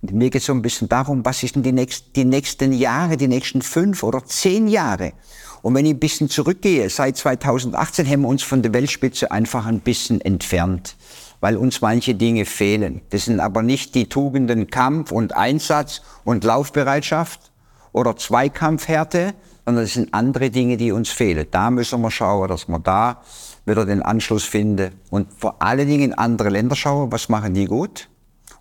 [0.00, 3.18] mir geht es so ein bisschen darum, was ist denn die, nächst, die nächsten Jahre,
[3.18, 5.12] die nächsten fünf oder zehn Jahre?
[5.60, 9.66] Und wenn ich ein bisschen zurückgehe, seit 2018 haben wir uns von der Weltspitze einfach
[9.66, 10.96] ein bisschen entfernt
[11.40, 13.00] weil uns manche Dinge fehlen.
[13.10, 17.50] Das sind aber nicht die Tugenden Kampf und Einsatz und Laufbereitschaft
[17.92, 19.34] oder Zweikampfhärte,
[19.64, 21.46] sondern das sind andere Dinge, die uns fehlen.
[21.50, 23.22] Da müssen wir schauen, dass wir da
[23.66, 27.66] wieder den Anschluss finden und vor allen Dingen in andere Länder schauen, was machen die
[27.66, 28.08] gut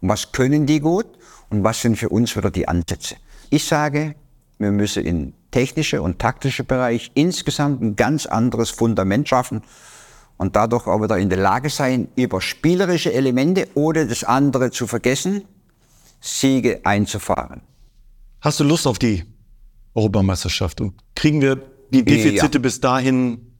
[0.01, 1.07] und was können die gut
[1.49, 3.15] und was sind für uns wieder die Ansätze.
[3.49, 4.15] Ich sage,
[4.57, 9.63] wir müssen in technische und taktische Bereich insgesamt ein ganz anderes Fundament schaffen
[10.39, 14.87] und dadurch auch wieder in der Lage sein, über spielerische Elemente, ohne das andere zu
[14.87, 15.43] vergessen,
[16.21, 17.61] Siege einzufahren.
[18.39, 19.25] Hast du Lust auf die
[19.93, 20.79] Europameisterschaft?
[20.79, 21.61] Und kriegen wir
[21.91, 22.59] die Defizite ja.
[22.59, 23.53] bis dahin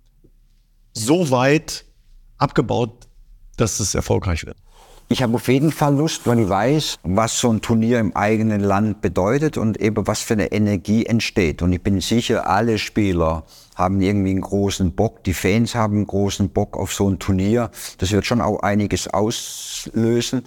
[0.93, 1.83] so weit
[2.37, 3.07] abgebaut,
[3.57, 4.57] dass es erfolgreich wird?
[5.11, 8.61] Ich habe auf jeden Fall Lust, weil ich weiß, was so ein Turnier im eigenen
[8.61, 11.63] Land bedeutet und eben was für eine Energie entsteht.
[11.63, 13.41] Und ich bin sicher, alle Spieler
[13.73, 17.71] haben irgendwie einen großen Bock, die Fans haben einen großen Bock auf so ein Turnier.
[17.97, 20.43] Das wird schon auch einiges auslösen.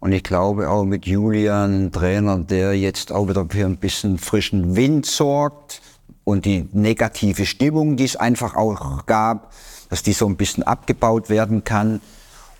[0.00, 4.74] Und ich glaube auch mit Julian, Trainer, der jetzt auch wieder für ein bisschen frischen
[4.74, 5.82] Wind sorgt
[6.24, 9.52] und die negative Stimmung, die es einfach auch gab,
[9.88, 12.00] dass die so ein bisschen abgebaut werden kann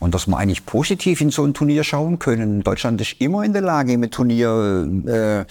[0.00, 2.62] und dass wir eigentlich positiv in so ein Turnier schauen können.
[2.62, 5.44] Deutschland ist immer in der Lage, im Turnier äh,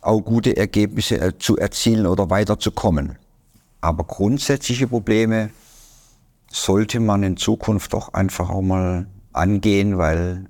[0.00, 3.18] auch gute Ergebnisse äh, zu erzielen oder weiterzukommen.
[3.80, 5.50] Aber grundsätzliche Probleme
[6.50, 10.46] sollte man in Zukunft doch einfach auch mal angehen, weil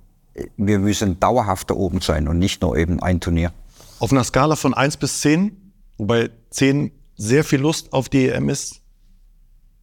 [0.57, 3.53] wir müssen dauerhaft da oben sein und nicht nur eben ein Turnier.
[3.99, 8.49] Auf einer Skala von 1 bis 10, wobei 10 sehr viel Lust auf die EM
[8.49, 8.81] ist,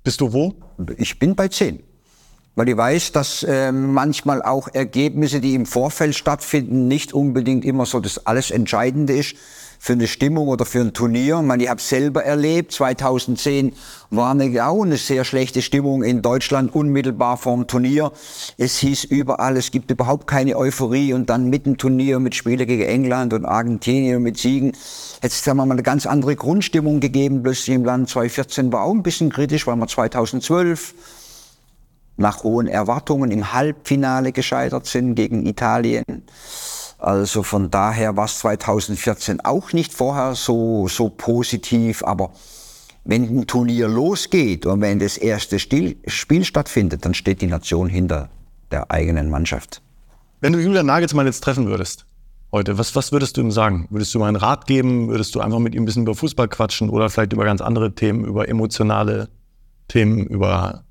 [0.04, 0.56] bist du wo?
[0.98, 1.84] Ich bin bei 10
[2.58, 7.86] weil ich weiß, dass äh, manchmal auch Ergebnisse, die im Vorfeld stattfinden, nicht unbedingt immer
[7.86, 9.36] so das alles Entscheidende ist
[9.78, 11.38] für eine Stimmung oder für ein Turnier.
[11.40, 13.74] Ich, meine, ich habe selber erlebt, 2010
[14.10, 18.12] war eine, auch eine sehr schlechte Stimmung in Deutschland unmittelbar vorm Turnier.
[18.58, 22.66] Es hieß überall, es gibt überhaupt keine Euphorie und dann mit dem Turnier mit Spielen
[22.66, 24.72] gegen England und Argentinien mit Siegen
[25.22, 28.10] Jetzt haben wir mal eine ganz andere Grundstimmung gegeben plötzlich im Land.
[28.10, 30.96] 2014 war auch ein bisschen kritisch, weil wir 2012
[32.18, 36.04] nach hohen Erwartungen im Halbfinale gescheitert sind gegen Italien.
[37.00, 42.32] Also von daher war es 2014 auch nicht vorher so, so positiv, aber
[43.06, 48.30] wenn ein Turnier losgeht und wenn das erste Spiel stattfindet, dann steht die Nation hinter
[48.72, 49.82] der eigenen Mannschaft.
[50.42, 52.06] Wenn du Julian Nagelsmann jetzt treffen würdest,
[52.52, 53.88] heute, was, was würdest du ihm sagen?
[53.90, 55.08] Würdest du ihm einen Rat geben?
[55.08, 57.94] Würdest du einfach mit ihm ein bisschen über Fußball quatschen oder vielleicht über ganz andere
[57.94, 59.30] Themen, über emotionale
[59.88, 60.84] Themen, über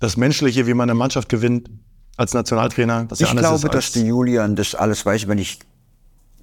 [0.00, 1.70] das Menschliche, wie man eine Mannschaft gewinnt
[2.16, 3.06] als Nationaltrainer?
[3.12, 5.60] ich ja glaube, dass der Julian das alles weiß, wenn ich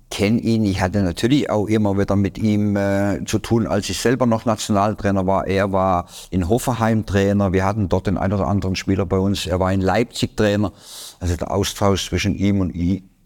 [0.10, 0.64] kenne ihn.
[0.66, 4.46] Ich hatte natürlich auch immer wieder mit ihm äh, zu tun, als ich selber noch
[4.46, 5.48] Nationaltrainer war.
[5.48, 7.52] Er war in Hoffenheim Trainer.
[7.52, 9.46] Wir hatten dort den einen oder anderen Spieler bei uns.
[9.46, 10.72] Er war in Leipzig Trainer.
[11.20, 12.74] Also der Austausch zwischen ihm und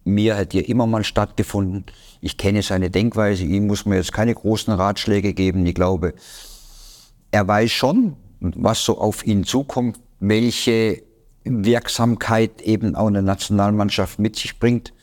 [0.03, 1.85] mir hat ja immer mal stattgefunden.
[2.21, 3.43] Ich kenne seine Denkweise.
[3.43, 5.65] Ihm muss man jetzt keine großen Ratschläge geben.
[5.65, 6.13] Ich glaube,
[7.31, 11.01] er weiß schon, was so auf ihn zukommt, welche
[11.43, 14.93] Wirksamkeit eben auch eine Nationalmannschaft mit sich bringt.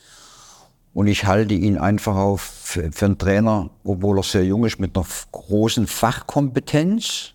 [0.93, 4.97] Und ich halte ihn einfach auf für einen Trainer, obwohl er sehr jung ist, mit
[4.97, 7.33] einer großen Fachkompetenz.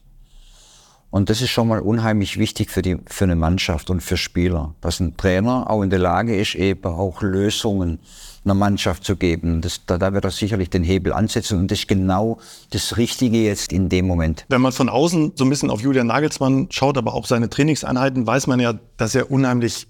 [1.11, 4.75] Und das ist schon mal unheimlich wichtig für, die, für eine Mannschaft und für Spieler,
[4.81, 8.01] dass ein Trainer auch in der Lage ist, eben auch Lösungen
[8.45, 9.61] einer Mannschaft zu geben.
[9.61, 12.39] Das, da, da wird er sicherlich den Hebel ansetzen und das ist genau
[12.71, 14.45] das Richtige jetzt in dem Moment.
[14.49, 18.27] Wenn man von außen so ein bisschen auf Julian Nagelsmann schaut, aber auch seine Trainingseinheiten,
[18.27, 19.87] weiß man ja, dass er unheimlich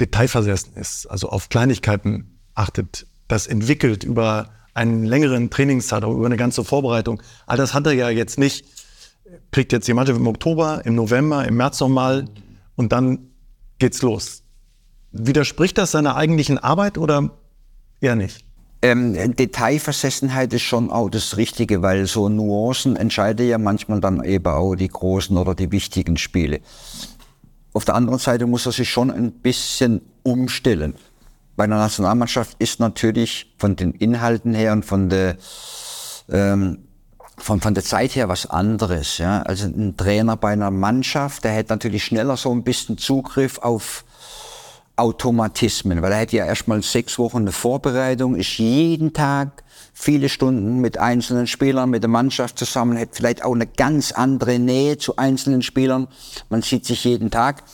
[0.00, 6.64] detailversessen ist, also auf Kleinigkeiten achtet, das entwickelt über einen längeren Trainingszeitraum, über eine ganze
[6.64, 7.20] Vorbereitung.
[7.46, 8.64] All das hat er ja jetzt nicht.
[9.50, 12.26] Kriegt jetzt die Mannschaft im Oktober, im November, im März nochmal
[12.76, 13.30] und dann
[13.78, 14.42] geht's los.
[15.12, 17.30] Widerspricht das seiner eigentlichen Arbeit oder
[18.00, 18.44] eher nicht?
[18.80, 24.46] Ähm, Detailversessenheit ist schon auch das Richtige, weil so Nuancen entscheiden ja manchmal dann eben
[24.46, 26.60] auch die großen oder die wichtigen Spiele.
[27.72, 30.94] Auf der anderen Seite muss er sich schon ein bisschen umstellen.
[31.56, 35.36] Bei einer Nationalmannschaft ist natürlich von den Inhalten her und von der,
[36.30, 36.84] ähm,
[37.36, 39.18] von, von der Zeit her was anderes.
[39.18, 39.42] Ja?
[39.42, 44.04] Also ein Trainer bei einer Mannschaft, der hätte natürlich schneller so ein bisschen Zugriff auf
[44.98, 50.80] Automatismen, weil er hat ja erstmal sechs Wochen eine Vorbereitung, ist jeden Tag viele Stunden
[50.80, 55.16] mit einzelnen Spielern, mit der Mannschaft zusammen, hat vielleicht auch eine ganz andere Nähe zu
[55.16, 56.08] einzelnen Spielern.
[56.50, 57.64] Man sieht sich jeden Tag.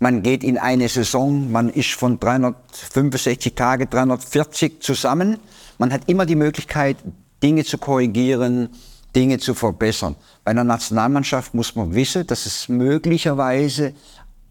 [0.00, 5.38] Man geht in eine Saison, man ist von 365 Tage 340 zusammen.
[5.78, 6.96] Man hat immer die Möglichkeit,
[7.42, 8.68] Dinge zu korrigieren,
[9.14, 10.16] Dinge zu verbessern.
[10.44, 13.94] Bei einer Nationalmannschaft muss man wissen, dass es möglicherweise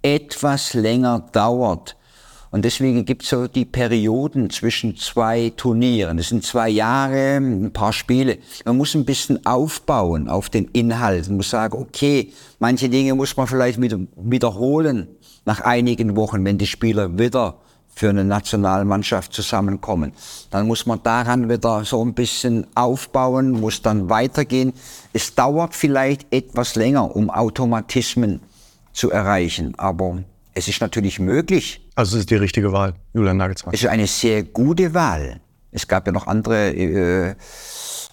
[0.01, 1.95] etwas länger dauert,
[2.57, 6.17] und deswegen gibt es so die Perioden zwischen zwei Turnieren.
[6.17, 8.39] Das sind zwei Jahre, ein paar Spiele.
[8.65, 11.27] Man muss ein bisschen aufbauen auf den Inhalt.
[11.27, 15.07] Man muss sagen, okay, manche Dinge muss man vielleicht wiederholen
[15.45, 20.13] nach einigen Wochen, wenn die Spieler wieder für eine Nationalmannschaft zusammenkommen.
[20.49, 24.73] Dann muss man daran wieder so ein bisschen aufbauen, muss dann weitergehen.
[25.13, 28.39] Es dauert vielleicht etwas länger, um Automatismen
[28.93, 30.23] zu erreichen, aber
[30.55, 31.86] es ist natürlich möglich.
[31.97, 33.73] Also es ist die richtige Wahl, Julian Nagelsmann.
[33.73, 35.41] Es ist eine sehr gute Wahl.
[35.71, 37.35] Es gab ja noch andere, äh,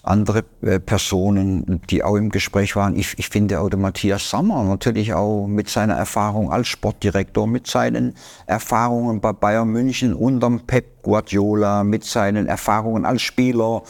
[0.01, 2.95] andere äh, Personen, die auch im Gespräch waren.
[2.95, 7.67] Ich, ich finde auch der Matthias Sammer natürlich auch mit seiner Erfahrung als Sportdirektor, mit
[7.67, 8.15] seinen
[8.47, 13.83] Erfahrungen bei Bayern München unterm Pep Guardiola, mit seinen Erfahrungen als Spieler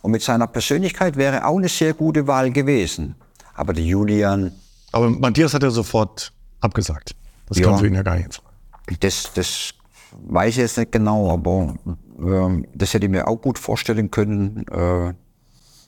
[0.00, 3.16] und mit seiner Persönlichkeit wäre auch eine sehr gute Wahl gewesen.
[3.52, 4.52] Aber der Julian.
[4.92, 7.14] Aber Matthias hat ja sofort abgesagt.
[7.50, 8.51] Das ja, kam für ihn ja gar nicht in Frage.
[9.00, 9.74] Das, das
[10.12, 11.76] weiß ich jetzt nicht genau, aber
[12.18, 14.66] äh, das hätte ich mir auch gut vorstellen können.
[14.70, 15.14] Äh,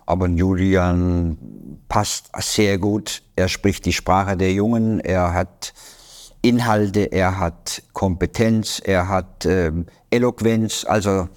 [0.06, 1.38] aber Julian
[1.88, 3.22] passt sehr gut.
[3.36, 5.00] Er spricht die Sprache der Jungen.
[5.00, 5.72] Er hat
[6.42, 9.72] Inhalte, er hat Kompetenz, er hat äh,
[10.10, 10.84] Eloquenz.
[10.84, 11.28] Also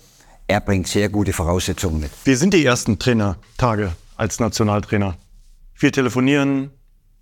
[0.48, 2.12] er bringt sehr gute Voraussetzungen mit.
[2.26, 5.16] Wie sind die ersten Trainertage als Nationaltrainer?
[5.74, 6.72] Viel telefonieren,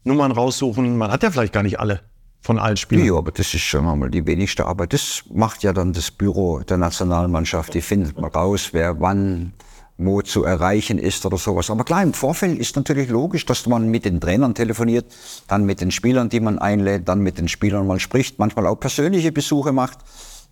[0.03, 0.97] Nummern raussuchen.
[0.97, 2.01] Man hat ja vielleicht gar nicht alle
[2.45, 3.07] von allen Spielern.
[3.07, 4.93] Ja, aber das ist schon mal die wenigste Arbeit.
[4.93, 7.73] Das macht ja dann das Büro der Nationalmannschaft.
[7.73, 9.53] Die findet man raus, wer wann
[9.97, 11.69] wo zu erreichen ist oder sowas.
[11.71, 15.05] Aber klar, im Vorfeld ist natürlich logisch, dass man mit den Trainern telefoniert,
[15.47, 18.75] dann mit den Spielern, die man einlädt, dann mit den Spielern mal spricht, manchmal auch
[18.75, 19.99] persönliche Besuche macht,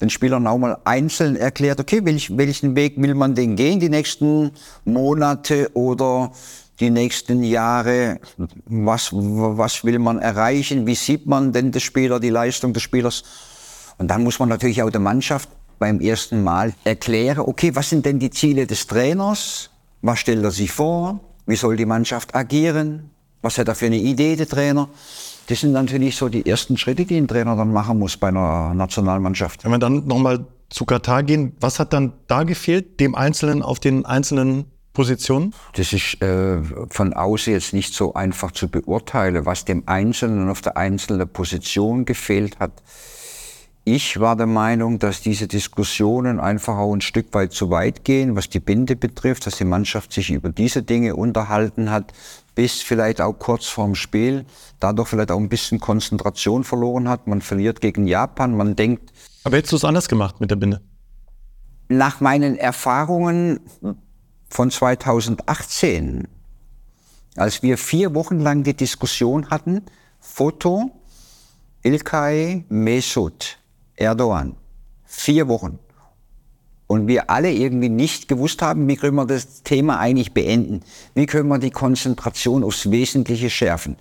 [0.02, 3.90] den Spielern auch mal einzeln erklärt, okay, welch, welchen Weg will man denn gehen die
[3.90, 4.52] nächsten
[4.86, 6.32] Monate oder
[6.80, 8.20] die nächsten Jahre,
[8.66, 13.24] was, was will man erreichen, wie sieht man denn des Spieler, die Leistung des Spielers.
[13.98, 15.50] Und dann muss man natürlich auch der Mannschaft
[15.80, 19.70] beim ersten Mal erklären, okay, was sind denn die Ziele des Trainers?
[20.02, 21.20] Was stellt er sich vor?
[21.46, 23.12] Wie soll die Mannschaft agieren?
[23.42, 24.90] Was hat er für eine Idee, der Trainer?
[25.48, 28.74] Das sind natürlich so die ersten Schritte, die ein Trainer dann machen muss bei einer
[28.74, 29.64] Nationalmannschaft.
[29.64, 33.80] Wenn wir dann nochmal zu Katar gehen, was hat dann da gefehlt, dem Einzelnen auf
[33.80, 35.54] den einzelnen Positionen?
[35.76, 40.62] Das ist äh, von außen jetzt nicht so einfach zu beurteilen, was dem Einzelnen auf
[40.62, 42.84] der einzelnen Position gefehlt hat.
[43.86, 48.38] Ich war der Meinung, dass diese Diskussionen einfach auch ein Stück weit zu weit gehen,
[48.38, 52.14] was die Binde betrifft, dass die Mannschaft sich über diese Dinge unterhalten hat,
[52.56, 54.46] bis vielleicht auch kurz vorm Spiel,
[54.80, 57.28] dadurch vielleicht auch ein bisschen Konzentration verloren hat.
[57.28, 59.12] Man verliert gegen Japan, man denkt.
[59.44, 60.80] Aber hättest du es anders gemacht mit der Binde?
[61.90, 63.60] Nach meinen Erfahrungen
[64.54, 66.28] von 2018,
[67.36, 69.82] als wir vier Wochen lang die Diskussion hatten,
[70.20, 70.92] Foto,
[71.82, 73.58] Ilkay, Mesut,
[73.96, 74.56] Erdogan.
[75.06, 75.80] Vier Wochen.
[76.86, 80.82] Und wir alle irgendwie nicht gewusst haben, wie können wir das Thema eigentlich beenden?
[81.16, 83.96] Wie können wir die Konzentration aufs Wesentliche schärfen?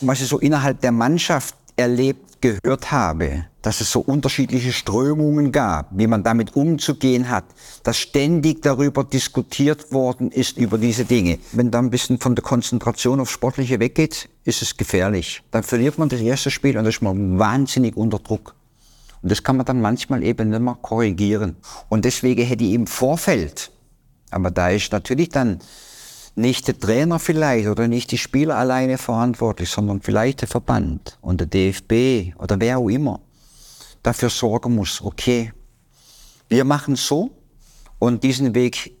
[0.00, 5.88] Was ich so innerhalb der Mannschaft erlebt, gehört habe, dass es so unterschiedliche Strömungen gab,
[5.92, 7.44] wie man damit umzugehen hat,
[7.82, 11.38] dass ständig darüber diskutiert worden ist, über diese Dinge.
[11.52, 15.42] Wenn da ein bisschen von der Konzentration auf Sportliche weggeht, ist es gefährlich.
[15.50, 18.54] Dann verliert man das erste Spiel und ist man wahnsinnig unter Druck.
[19.22, 21.56] Und das kann man dann manchmal eben nicht mehr korrigieren.
[21.90, 23.70] Und deswegen hätte ich im Vorfeld,
[24.30, 25.58] aber da ist natürlich dann
[26.36, 31.40] nicht der Trainer vielleicht oder nicht die Spieler alleine verantwortlich, sondern vielleicht der Verband und
[31.40, 33.20] der DFB oder wer auch immer
[34.02, 35.52] dafür sorgen muss, okay,
[36.48, 37.30] wir machen so
[37.98, 38.96] und diesen Weg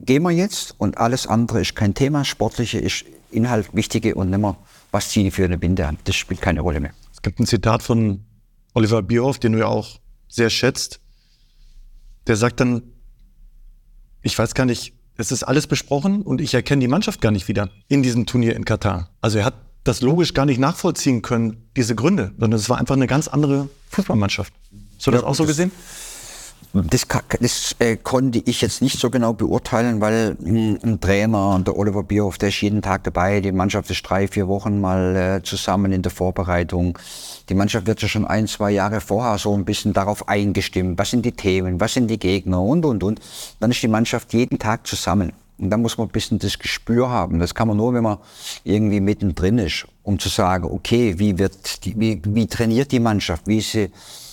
[0.00, 2.24] gehen wir jetzt und alles andere ist kein Thema.
[2.24, 4.56] Sportliche ist Inhalt wichtige und nicht mehr,
[4.90, 5.98] was ziehen für eine Binde an.
[6.04, 6.92] Das spielt keine Rolle mehr.
[7.12, 8.24] Es gibt ein Zitat von
[8.74, 11.00] Oliver Bierhoff, den du ja auch sehr schätzt,
[12.26, 12.82] der sagt dann,
[14.22, 17.46] ich weiß gar nicht, es ist alles besprochen und ich erkenne die Mannschaft gar nicht
[17.46, 19.10] wieder in diesem Turnier in Katar.
[19.20, 19.54] Also er hat
[19.84, 23.68] das logisch gar nicht nachvollziehen können, diese Gründe, sondern es war einfach eine ganz andere
[23.90, 24.52] Fußballmannschaft.
[24.96, 25.70] Hast du das ja, auch so gesehen?
[26.72, 27.06] Das,
[27.40, 31.76] das äh, konnte ich jetzt nicht so genau beurteilen, weil mh, hm, ein Trainer, der
[31.76, 33.40] Oliver Bierhoff, der ist jeden Tag dabei.
[33.40, 36.98] Die Mannschaft ist drei, vier Wochen mal äh, zusammen in der Vorbereitung.
[37.48, 40.98] Die Mannschaft wird ja schon ein, zwei Jahre vorher so ein bisschen darauf eingestimmt.
[40.98, 41.78] Was sind die Themen?
[41.78, 42.60] Was sind die Gegner?
[42.60, 43.20] Und, und, und.
[43.60, 45.32] Dann ist die Mannschaft jeden Tag zusammen.
[45.58, 47.38] Und da muss man ein bisschen das Gespür haben.
[47.38, 48.18] Das kann man nur, wenn man
[48.64, 53.46] irgendwie mittendrin ist, um zu sagen, okay, wie wird, die, wie, wie trainiert die Mannschaft?
[53.46, 53.90] Wie ist sie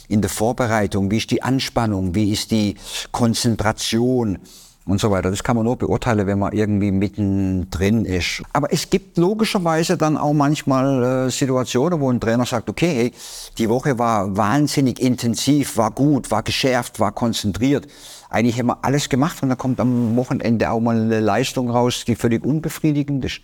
[0.07, 2.75] in der Vorbereitung, wie ist die Anspannung, wie ist die
[3.11, 4.39] Konzentration
[4.85, 5.29] und so weiter.
[5.29, 8.43] Das kann man nur beurteilen, wenn man irgendwie mittendrin ist.
[8.51, 13.13] Aber es gibt logischerweise dann auch manchmal äh, Situationen, wo ein Trainer sagt, okay, hey,
[13.57, 17.87] die Woche war wahnsinnig intensiv, war gut, war geschärft, war konzentriert.
[18.31, 22.05] Eigentlich haben wir alles gemacht und dann kommt am Wochenende auch mal eine Leistung raus,
[22.07, 23.41] die völlig unbefriedigend ist.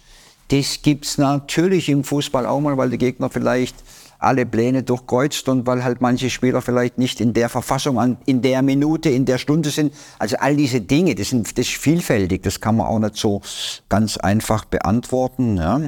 [0.48, 3.76] Das gibt's natürlich im Fußball auch mal, weil der Gegner vielleicht
[4.18, 8.62] alle Pläne durchkreuzt und weil halt manche Spieler vielleicht nicht in der Verfassung, in der
[8.62, 9.94] Minute, in der Stunde sind.
[10.20, 13.42] Also all diese Dinge, das, sind, das ist vielfältig, das kann man auch nicht so
[13.90, 15.58] ganz einfach beantworten.
[15.58, 15.82] Ja.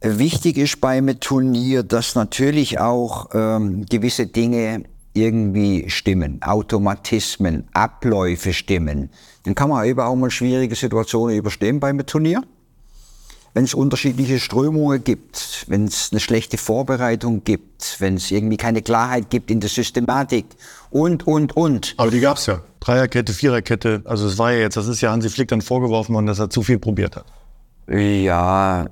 [0.00, 4.84] Wichtig ist beim Turnier, dass natürlich auch ähm, gewisse Dinge
[5.14, 9.10] irgendwie stimmen, Automatismen, Abläufe stimmen.
[9.44, 12.42] Dann kann man eben auch mal schwierige Situationen überstehen beim Turnier
[13.54, 18.82] wenn es unterschiedliche Strömungen gibt, wenn es eine schlechte Vorbereitung gibt, wenn es irgendwie keine
[18.82, 20.44] Klarheit gibt in der Systematik
[20.90, 21.94] und, und, und.
[21.96, 22.60] Aber die gab es ja.
[22.80, 24.02] Dreierkette, Viererkette.
[24.04, 26.50] Also es war ja jetzt, das ist ja Hansi Flick dann vorgeworfen worden, dass er
[26.50, 27.26] zu viel probiert hat.
[27.88, 28.86] Ja,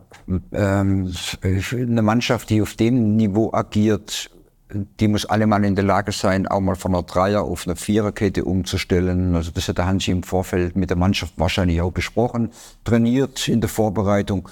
[0.52, 1.12] ähm,
[1.42, 4.30] eine Mannschaft, die auf dem Niveau agiert,
[4.72, 7.76] die muss alle mal in der Lage sein, auch mal von einer Dreier auf eine
[7.76, 9.34] Viererkette umzustellen.
[9.34, 12.50] Also das hat der Hansi im Vorfeld mit der Mannschaft wahrscheinlich auch besprochen,
[12.84, 14.48] trainiert in der Vorbereitung.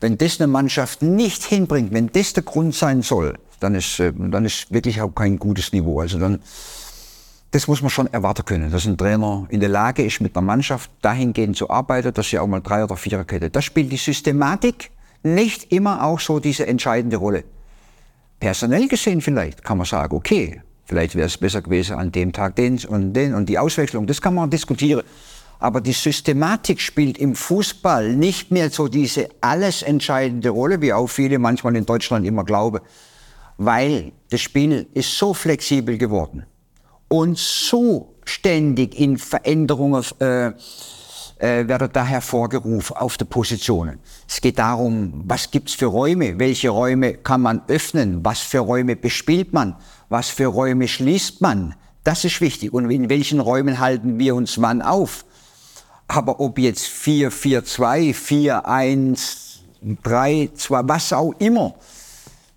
[0.00, 4.12] Wenn das eine Mannschaft nicht hinbringt, wenn das der Grund sein soll, dann ist, äh,
[4.14, 6.00] dann ist wirklich auch kein gutes Niveau.
[6.00, 6.40] Also dann,
[7.50, 10.44] das muss man schon erwarten können, dass ein Trainer in der Lage ist, mit einer
[10.44, 13.50] Mannschaft dahingehend zu arbeiten, dass sie auch mal Dreier- oder Viererkette.
[13.50, 14.90] Da spielt die Systematik
[15.22, 17.44] nicht immer auch so diese entscheidende Rolle.
[18.44, 22.56] Personell gesehen vielleicht kann man sagen, okay, vielleicht wäre es besser gewesen an dem Tag
[22.56, 25.02] den und den und die Auswechslung, das kann man diskutieren.
[25.60, 31.06] Aber die Systematik spielt im Fußball nicht mehr so diese alles entscheidende Rolle, wie auch
[31.06, 32.80] viele manchmal in Deutschland immer glauben,
[33.56, 36.44] weil das Spiel ist so flexibel geworden
[37.08, 40.52] und so ständig in Veränderungen äh,
[41.38, 43.98] äh, werden da hervorgerufen auf die Positionen.
[44.28, 48.96] Es geht darum, was gibt's für Räume, welche Räume kann man öffnen, was für Räume
[48.96, 49.76] bespielt man,
[50.08, 51.74] was für Räume schließt man.
[52.04, 52.72] Das ist wichtig.
[52.72, 55.24] Und in welchen Räumen halten wir uns wann auf?
[56.06, 59.60] Aber ob jetzt 4, 4, 2, 4, 1,
[60.02, 61.74] 3, 2, was auch immer,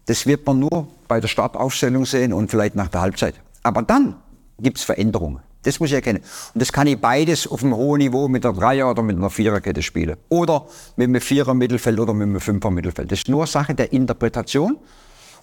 [0.06, 3.36] das wird man nur bei der Startaufstellung sehen und vielleicht nach der Halbzeit.
[3.64, 4.16] Aber dann
[4.60, 5.42] gibt's Veränderungen.
[5.68, 6.24] Das muss ich erkennen.
[6.54, 9.30] Und das kann ich beides auf einem hohen Niveau mit einer Dreier- oder mit einer
[9.30, 10.16] Viererkette spielen.
[10.30, 10.66] Oder
[10.96, 13.12] mit einem Vierer-Mittelfeld oder mit einem Fünfer-Mittelfeld.
[13.12, 14.78] Das ist nur Sache der Interpretation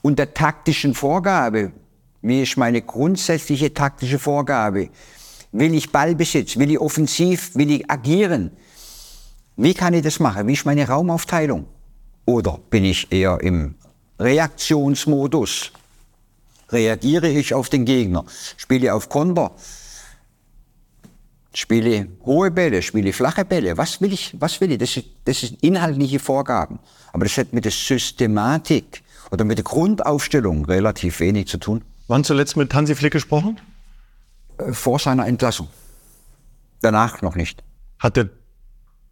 [0.00, 1.72] und der taktischen Vorgabe.
[2.22, 4.88] Wie ist meine grundsätzliche taktische Vorgabe?
[5.52, 6.56] Will ich Ballbesitz?
[6.56, 7.54] Will ich offensiv?
[7.54, 8.50] Will ich agieren?
[9.58, 10.46] Wie kann ich das machen?
[10.46, 11.66] Wie ist meine Raumaufteilung?
[12.24, 13.74] Oder bin ich eher im
[14.18, 15.70] Reaktionsmodus?
[16.70, 18.24] Reagiere ich auf den Gegner?
[18.56, 19.52] Spiele auf Konter?
[21.54, 23.76] Spiele hohe Bälle, spiele flache Bälle.
[23.76, 24.34] Was will ich?
[24.38, 24.78] Was will ich?
[24.78, 26.80] Das, ist, das sind inhaltliche Vorgaben.
[27.12, 31.82] Aber das hat mit der Systematik oder mit der Grundaufstellung relativ wenig zu tun.
[32.08, 33.60] Wann zuletzt mit Hansi Flick gesprochen?
[34.58, 35.68] Äh, vor seiner Entlassung.
[36.82, 37.62] Danach noch nicht.
[37.98, 38.28] Hat er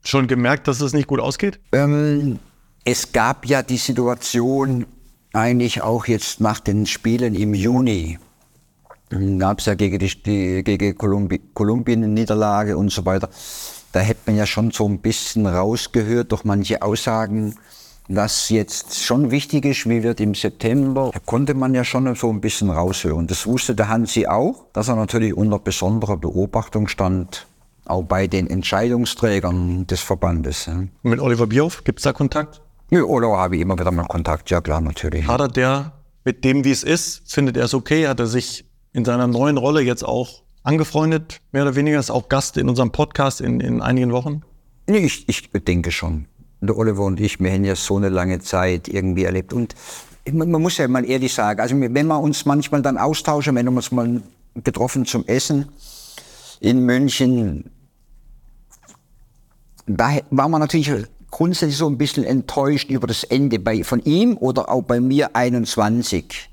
[0.05, 1.61] schon gemerkt, dass es nicht gut ausgeht?
[1.73, 2.39] Ähm,
[2.85, 4.87] es gab ja die Situation
[5.33, 8.19] eigentlich auch jetzt nach den Spielen im Juni,
[9.39, 13.29] gab es ja gegen die, die gegen Kolumbi Kolumbien eine Niederlage und so weiter.
[13.93, 17.57] Da hätte man ja schon so ein bisschen rausgehört durch manche Aussagen,
[18.09, 21.11] dass jetzt schon wichtig ist, wie wird im September.
[21.13, 23.27] Da konnte man ja schon so ein bisschen raushören.
[23.27, 27.47] Das wusste der Hansi auch, dass er natürlich unter besonderer Beobachtung stand,
[27.85, 30.71] auch bei den Entscheidungsträgern des Verbandes.
[31.03, 32.61] Mit Oliver Bierhoff, gibt es da Kontakt?
[32.91, 35.27] Ja, Oliver habe ich immer wieder mal Kontakt, ja klar, natürlich.
[35.27, 35.93] Hadert der
[36.25, 37.23] mit dem, wie es ist?
[37.31, 38.09] Findet er es okay?
[38.09, 42.29] Hat er sich in seiner neuen Rolle jetzt auch angefreundet, mehr oder weniger, ist auch
[42.29, 44.43] Gast in unserem Podcast in, in einigen Wochen?
[44.87, 46.27] Ich, ich denke schon.
[46.61, 49.53] Der Oliver und ich, wir haben ja so eine lange Zeit irgendwie erlebt.
[49.53, 49.75] Und
[50.31, 53.67] man, man muss ja mal ehrlich sagen, also wenn wir uns manchmal dann austauschen, wenn
[53.67, 54.23] wir uns mal
[54.55, 55.69] getroffen zum Essen
[56.61, 57.71] in München,
[59.87, 60.93] da war man natürlich
[61.31, 65.35] grundsätzlich so ein bisschen enttäuscht über das Ende bei, von ihm oder auch bei mir
[65.35, 66.52] 21.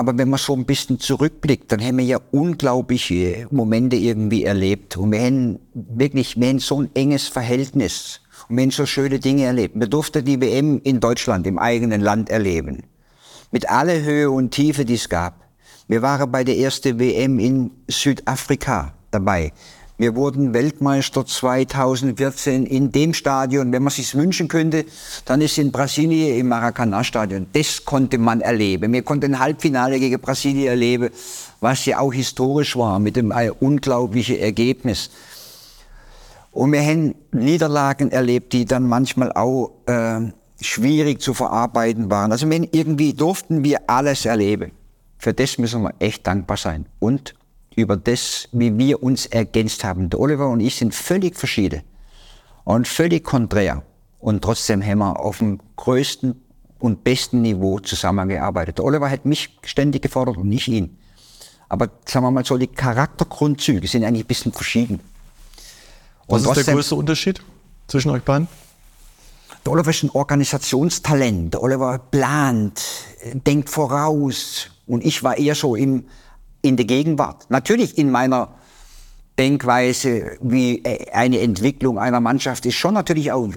[0.00, 4.96] Aber wenn man so ein bisschen zurückblickt, dann haben wir ja unglaubliche Momente irgendwie erlebt.
[4.96, 8.20] Und wir haben wirklich, wir haben so ein enges Verhältnis.
[8.48, 9.74] Und wir haben so schöne Dinge erlebt.
[9.76, 12.84] Wir durften die WM in Deutschland, im eigenen Land erleben.
[13.50, 15.44] Mit aller Höhe und Tiefe, die es gab.
[15.88, 19.52] Wir waren bei der ersten WM in Südafrika dabei.
[20.00, 23.72] Wir wurden Weltmeister 2014 in dem Stadion.
[23.72, 24.84] Wenn man sich wünschen könnte,
[25.24, 27.48] dann ist in Brasilien im Maracanã-Stadion.
[27.52, 28.92] Das konnte man erleben.
[28.92, 31.10] Wir konnten ein Halbfinale gegen Brasilien erleben,
[31.58, 35.10] was ja auch historisch war, mit dem unglaublichen Ergebnis.
[36.52, 40.20] Und wir haben Niederlagen erlebt, die dann manchmal auch äh,
[40.60, 42.30] schwierig zu verarbeiten waren.
[42.30, 44.70] Also wenn irgendwie durften wir alles erleben.
[45.18, 46.86] Für das müssen wir echt dankbar sein.
[47.00, 47.34] Und
[47.78, 50.10] über das, wie wir uns ergänzt haben.
[50.10, 51.82] Der Oliver und ich sind völlig verschieden
[52.64, 53.84] und völlig konträr.
[54.18, 56.34] Und trotzdem haben wir auf dem größten
[56.80, 58.78] und besten Niveau zusammengearbeitet.
[58.78, 60.98] Der Oliver hat mich ständig gefordert und nicht ihn.
[61.68, 65.00] Aber sagen wir mal so, die Charaktergrundzüge sind eigentlich ein bisschen verschieden.
[66.26, 67.40] Was ist der größte Unterschied
[67.86, 68.48] zwischen euch beiden?
[69.64, 71.54] Der Oliver ist ein Organisationstalent.
[71.54, 72.82] Der Oliver plant,
[73.46, 74.70] denkt voraus.
[74.86, 76.06] Und ich war eher so im,
[76.62, 77.46] in der Gegenwart.
[77.50, 78.54] Natürlich in meiner
[79.38, 83.48] Denkweise, wie äh, eine Entwicklung einer Mannschaft ist schon natürlich auch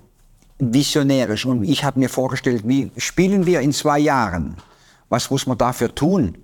[0.59, 1.45] visionärisch.
[1.45, 4.57] Und ich habe mir vorgestellt, wie spielen wir in zwei Jahren?
[5.09, 6.37] Was muss man dafür tun?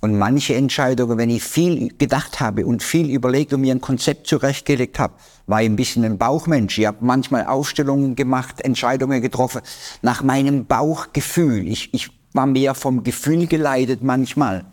[0.00, 4.26] Und manche Entscheidungen, wenn ich viel gedacht habe und viel überlegt und mir ein Konzept
[4.26, 5.12] zurechtgelegt habe,
[5.46, 6.78] war ich ein bisschen ein Bauchmensch.
[6.78, 9.60] Ich habe manchmal Aufstellungen gemacht, Entscheidungen getroffen
[10.00, 11.68] nach meinem Bauchgefühl.
[11.68, 14.64] Ich, ich war mehr vom Gefühl geleitet manchmal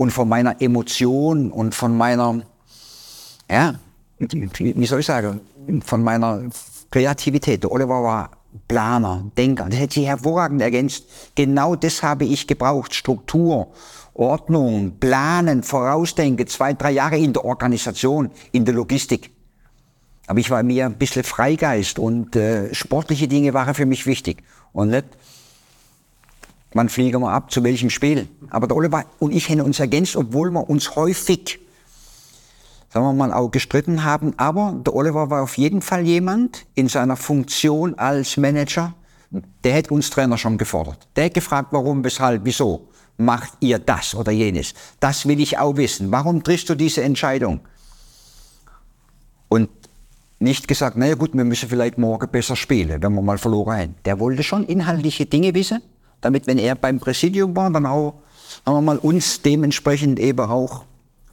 [0.00, 2.40] und von meiner Emotion und von meiner,
[3.50, 3.74] ja,
[4.18, 5.42] wie soll ich sagen,
[5.84, 6.44] von meiner
[6.90, 7.62] Kreativität.
[7.64, 8.30] Der Oliver war
[8.66, 9.66] Planer, Denker.
[9.68, 11.04] Das hätte sich hervorragend ergänzt.
[11.34, 12.94] Genau das habe ich gebraucht.
[12.94, 13.74] Struktur,
[14.14, 16.46] Ordnung, Planen, Vorausdenken.
[16.46, 19.30] Zwei, drei Jahre in der Organisation, in der Logistik.
[20.28, 24.44] Aber ich war mir ein bisschen Freigeist und äh, sportliche Dinge waren für mich wichtig.
[24.72, 25.08] Und nicht
[26.72, 28.28] Wann fliegen wir ab, zu welchem Spiel?
[28.50, 31.58] Aber der Oliver und ich haben uns ergänzt, obwohl wir uns häufig
[32.92, 34.34] sagen wir mal, auch gestritten haben.
[34.36, 38.94] Aber der Oliver war auf jeden Fall jemand in seiner Funktion als Manager,
[39.62, 41.06] der hätte uns Trainer schon gefordert.
[41.14, 44.74] Der hat gefragt, warum, weshalb, wieso macht ihr das oder jenes.
[44.98, 46.10] Das will ich auch wissen.
[46.10, 47.60] Warum triffst du diese Entscheidung?
[49.48, 49.68] Und
[50.38, 53.94] nicht gesagt, naja gut, wir müssen vielleicht morgen besser spielen, wenn wir mal verloren haben.
[54.04, 55.82] Der wollte schon inhaltliche Dinge wissen,
[56.20, 58.14] damit, wenn er beim Präsidium war, dann auch,
[58.64, 60.84] sagen wir mal, uns dementsprechend eben auch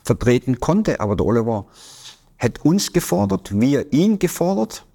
[0.03, 0.99] vertreten konnte.
[0.99, 1.65] Aber der Oliver
[2.39, 4.85] hat uns gefordert, wir ihn gefordert.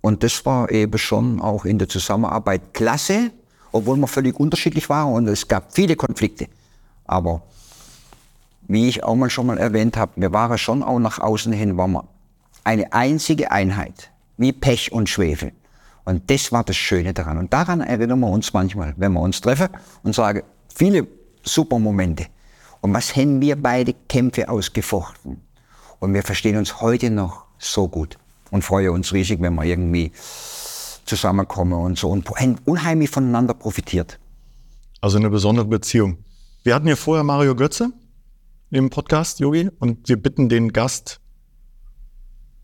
[0.00, 3.30] Und das war eben schon auch in der Zusammenarbeit klasse,
[3.72, 6.46] obwohl wir völlig unterschiedlich waren und es gab viele Konflikte.
[7.06, 7.42] Aber
[8.68, 11.76] wie ich auch mal schon mal erwähnt habe, wir waren schon auch nach außen hin,
[11.76, 12.04] waren wir
[12.64, 15.52] eine einzige Einheit, wie Pech und Schwefel.
[16.04, 17.38] Und das war das Schöne daran.
[17.38, 19.68] Und daran erinnern wir uns manchmal, wenn wir uns treffen
[20.02, 20.42] und sagen,
[20.74, 21.06] viele
[21.42, 22.26] super Momente.
[22.80, 25.40] Und was haben wir beide Kämpfe ausgefochten?
[26.00, 28.18] Und wir verstehen uns heute noch so gut
[28.50, 30.12] und freuen uns riesig, wenn wir irgendwie
[31.06, 32.28] zusammenkommen und so und
[32.66, 34.18] unheimlich voneinander profitiert.
[35.00, 36.18] Also eine besondere Beziehung.
[36.62, 37.90] Wir hatten ja vorher Mario Götze
[38.70, 41.20] im Podcast, Yogi, und wir bitten den Gast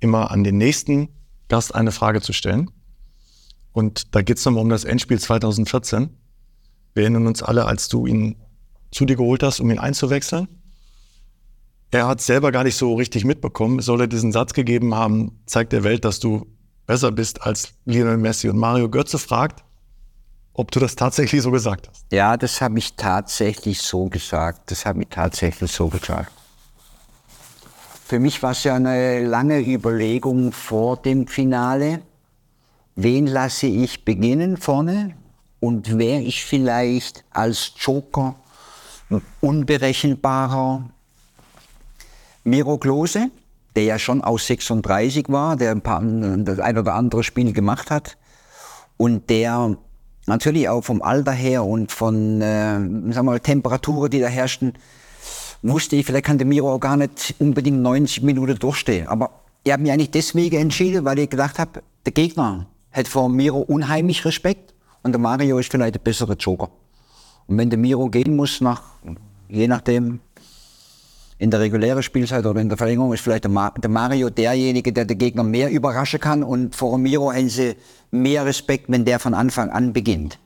[0.01, 1.09] immer an den nächsten
[1.49, 2.71] Gast eine Frage zu stellen.
[3.73, 6.11] Und da geht es nochmal um das Endspiel 2014.
[6.95, 8.37] Wir erinnern uns alle, als du ihn
[8.91, 10.49] zu dir geholt hast, um ihn einzuwechseln.
[11.93, 13.81] Er hat selber gar nicht so richtig mitbekommen.
[13.81, 16.47] Soll er diesen Satz gegeben haben, zeigt der Welt, dass du
[16.87, 18.49] besser bist als Lionel Messi.
[18.49, 19.65] Und Mario Götze fragt,
[20.53, 22.05] ob du das tatsächlich so gesagt hast.
[22.13, 24.71] Ja, das habe ich tatsächlich so gesagt.
[24.71, 26.33] Das habe ich tatsächlich so gesagt.
[28.07, 32.03] Für mich war es ja eine lange Überlegung vor dem Finale.
[32.97, 35.15] Wen lasse ich beginnen vorne?
[35.61, 38.35] Und wäre ich vielleicht als Joker
[39.41, 40.89] unberechenbarer
[42.45, 43.31] Miro Klose,
[43.77, 47.91] der ja schon aus 36 war, der ein, paar, das ein oder andere Spiel gemacht
[47.91, 48.17] hat
[48.97, 49.77] und der
[50.27, 52.79] natürlich auch vom Alter her und von äh,
[53.13, 54.75] sagen mal, Temperaturen, die da herrschten,
[55.63, 59.07] wusste ich, vielleicht kann der Miro auch gar nicht unbedingt 90 Minuten durchstehen.
[59.09, 59.31] Aber
[59.65, 63.61] ich habe mich eigentlich deswegen entschieden, weil ich gedacht habe, der Gegner hat vor Miro
[63.61, 66.71] unheimlich Respekt und der Mario ist vielleicht der bessere Joker.
[67.47, 68.83] Und wenn der Miro gehen muss, nach,
[69.49, 70.21] je nachdem,
[71.39, 73.51] in der regulären Spielzeit oder in der Verlängerung ist vielleicht der,
[73.89, 77.77] Mario derjenige, der den Gegner mehr überraschen kann und vor Miro haben sie
[78.11, 80.39] mehr Respekt, wenn der von Anfang an beginnt.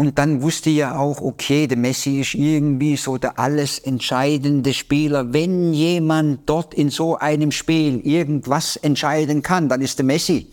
[0.00, 5.34] Und dann wusste ja auch, okay, der Messi ist irgendwie so der alles entscheidende Spieler.
[5.34, 10.46] Wenn jemand dort in so einem Spiel irgendwas entscheiden kann, dann ist der Messi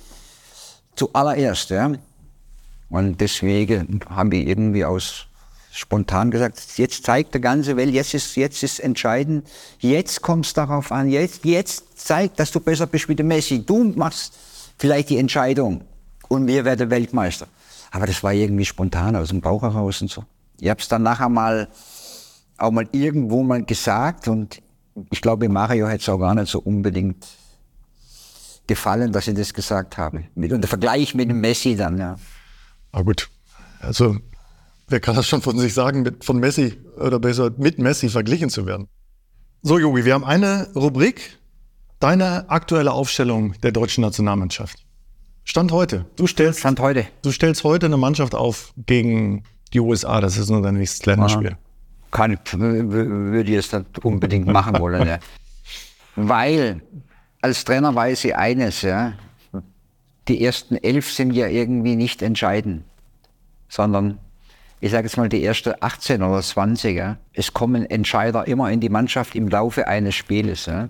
[0.97, 1.69] zuallererst.
[1.69, 1.93] Ja.
[2.89, 5.27] Und deswegen haben wir irgendwie aus
[5.71, 9.47] spontan gesagt, jetzt zeigt der ganze Welt, jetzt ist, jetzt ist entscheidend,
[9.79, 13.65] jetzt kommt es darauf an, jetzt, jetzt zeigt, dass du besser bist wie der Messi.
[13.65, 14.33] Du machst
[14.77, 15.85] vielleicht die Entscheidung
[16.27, 17.47] und wir werden Weltmeister.
[17.91, 20.23] Aber das war irgendwie spontan aus dem Bauch heraus und so.
[20.59, 21.67] Ich habe es dann nachher mal
[22.57, 24.61] auch mal irgendwo mal gesagt und
[25.11, 27.25] ich glaube, Mario hätte es auch gar nicht so unbedingt
[28.65, 30.25] gefallen, dass ich das gesagt habe.
[30.35, 32.17] Mit, und der Vergleich mit dem Messi dann, ja.
[32.91, 33.29] Ah gut,
[33.79, 34.17] also
[34.87, 38.49] wer kann das schon von sich sagen, mit, von Messi oder besser mit Messi verglichen
[38.49, 38.87] zu werden?
[39.61, 41.37] So, Jogi, wir haben eine Rubrik,
[41.99, 44.86] deine aktuelle Aufstellung der deutschen Nationalmannschaft.
[45.47, 46.05] Stand heute.
[46.17, 47.07] Du stellst, Stand heute.
[47.21, 50.19] Du stellst heute eine Mannschaft auf gegen die USA.
[50.19, 51.55] Das ist nur dein nächstes Länderspiel.
[52.11, 55.07] Kann, würde ich es nicht unbedingt machen wollen.
[55.07, 55.19] Ja.
[56.17, 56.81] Weil
[57.41, 59.13] als Trainer weiß ich eines, ja.
[60.27, 62.83] Die ersten elf sind ja irgendwie nicht entscheidend,
[63.69, 64.19] sondern
[64.81, 66.97] ich sage jetzt mal die ersten 18 oder 20.
[66.97, 67.17] Ja.
[67.31, 70.65] Es kommen Entscheider immer in die Mannschaft im Laufe eines Spieles.
[70.65, 70.89] Ja.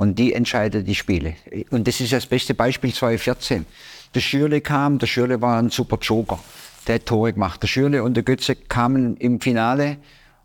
[0.00, 1.34] Und die entscheidet die Spiele.
[1.68, 3.66] Und das ist das beste Beispiel 2014.
[4.14, 6.38] Der Schürle kam, der Schürle war ein super Joker.
[6.86, 7.62] Der hat Tore gemacht.
[7.62, 9.98] Der Schürle und der Götze kamen im Finale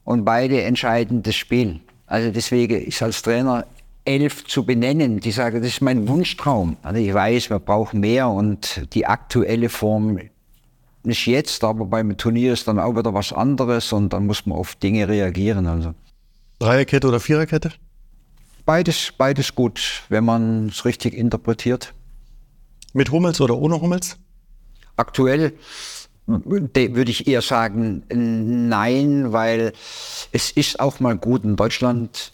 [0.03, 1.79] und beide entscheiden das Spiel.
[2.05, 3.65] Also deswegen ist als Trainer
[4.03, 6.75] elf zu benennen, die sagen, das ist mein Wunschtraum.
[6.83, 10.19] Also ich weiß, wir brauchen mehr und die aktuelle Form
[11.03, 14.57] nicht jetzt, aber beim Turnier ist dann auch wieder was anderes und dann muss man
[14.57, 15.65] auf Dinge reagieren.
[15.65, 15.93] Also.
[16.59, 17.71] Dreierkette oder Viererkette?
[18.65, 21.93] Beides, beides gut, wenn man es richtig interpretiert.
[22.93, 24.17] Mit Hummels oder ohne Hummels?
[24.95, 25.53] Aktuell
[26.25, 29.73] würde ich eher sagen, nein, weil
[30.31, 32.31] es ist auch mal gut in Deutschland.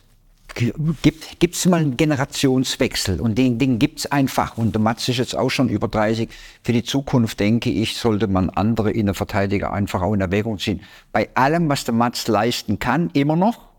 [0.56, 4.58] Gibt es mal einen Generationswechsel und den, den gibt es einfach.
[4.58, 6.30] Und der Matz ist jetzt auch schon über 30.
[6.64, 10.82] Für die Zukunft, denke ich, sollte man andere Innenverteidiger einfach auch in Erwägung ziehen.
[11.12, 13.71] Bei allem, was der Matz leisten kann, immer noch,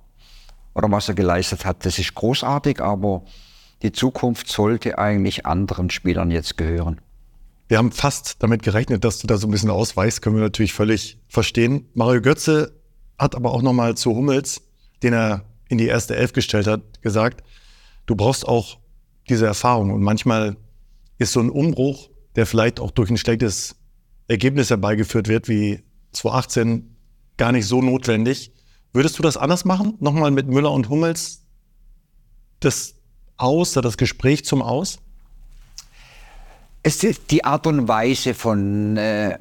[0.74, 3.24] oder was er geleistet hat, das ist großartig, aber
[3.82, 7.00] die Zukunft sollte eigentlich anderen Spielern jetzt gehören.
[7.68, 10.72] Wir haben fast damit gerechnet, dass du da so ein bisschen ausweichst, können wir natürlich
[10.72, 11.88] völlig verstehen.
[11.94, 12.72] Mario Götze
[13.18, 14.62] hat aber auch nochmal zu Hummels,
[15.02, 17.42] den er in die erste Elf gestellt hat, gesagt,
[18.06, 18.78] du brauchst auch
[19.28, 19.90] diese Erfahrung.
[19.90, 20.56] Und manchmal
[21.18, 23.76] ist so ein Umbruch, der vielleicht auch durch ein schlechtes
[24.28, 26.96] Ergebnis herbeigeführt wird, wie 2018,
[27.36, 28.52] gar nicht so notwendig.
[28.92, 29.94] Würdest du das anders machen?
[30.00, 31.42] Nochmal mit Müller und Hummels
[32.60, 32.94] das
[33.36, 34.98] Aus, das Gespräch zum Aus?
[36.82, 36.98] Es
[37.30, 39.38] die Art und Weise von, äh,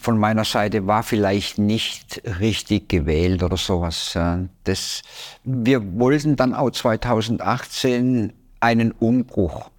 [0.00, 4.16] von meiner Seite war vielleicht nicht richtig gewählt oder sowas.
[4.64, 5.02] Das,
[5.42, 9.70] wir wollten dann auch 2018 einen Umbruch.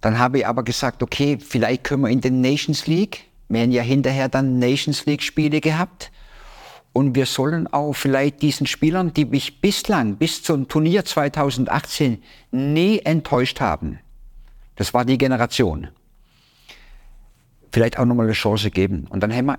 [0.00, 3.26] Dann habe ich aber gesagt, okay, vielleicht können wir in den Nations League.
[3.48, 6.10] Wir haben ja hinterher dann Nations League Spiele gehabt.
[6.92, 12.98] Und wir sollen auch vielleicht diesen Spielern, die mich bislang bis zum Turnier 2018 nie
[12.98, 14.00] enttäuscht haben,
[14.74, 15.88] das war die Generation,
[17.70, 19.06] vielleicht auch nochmal eine Chance geben.
[19.10, 19.58] Und dann haben wir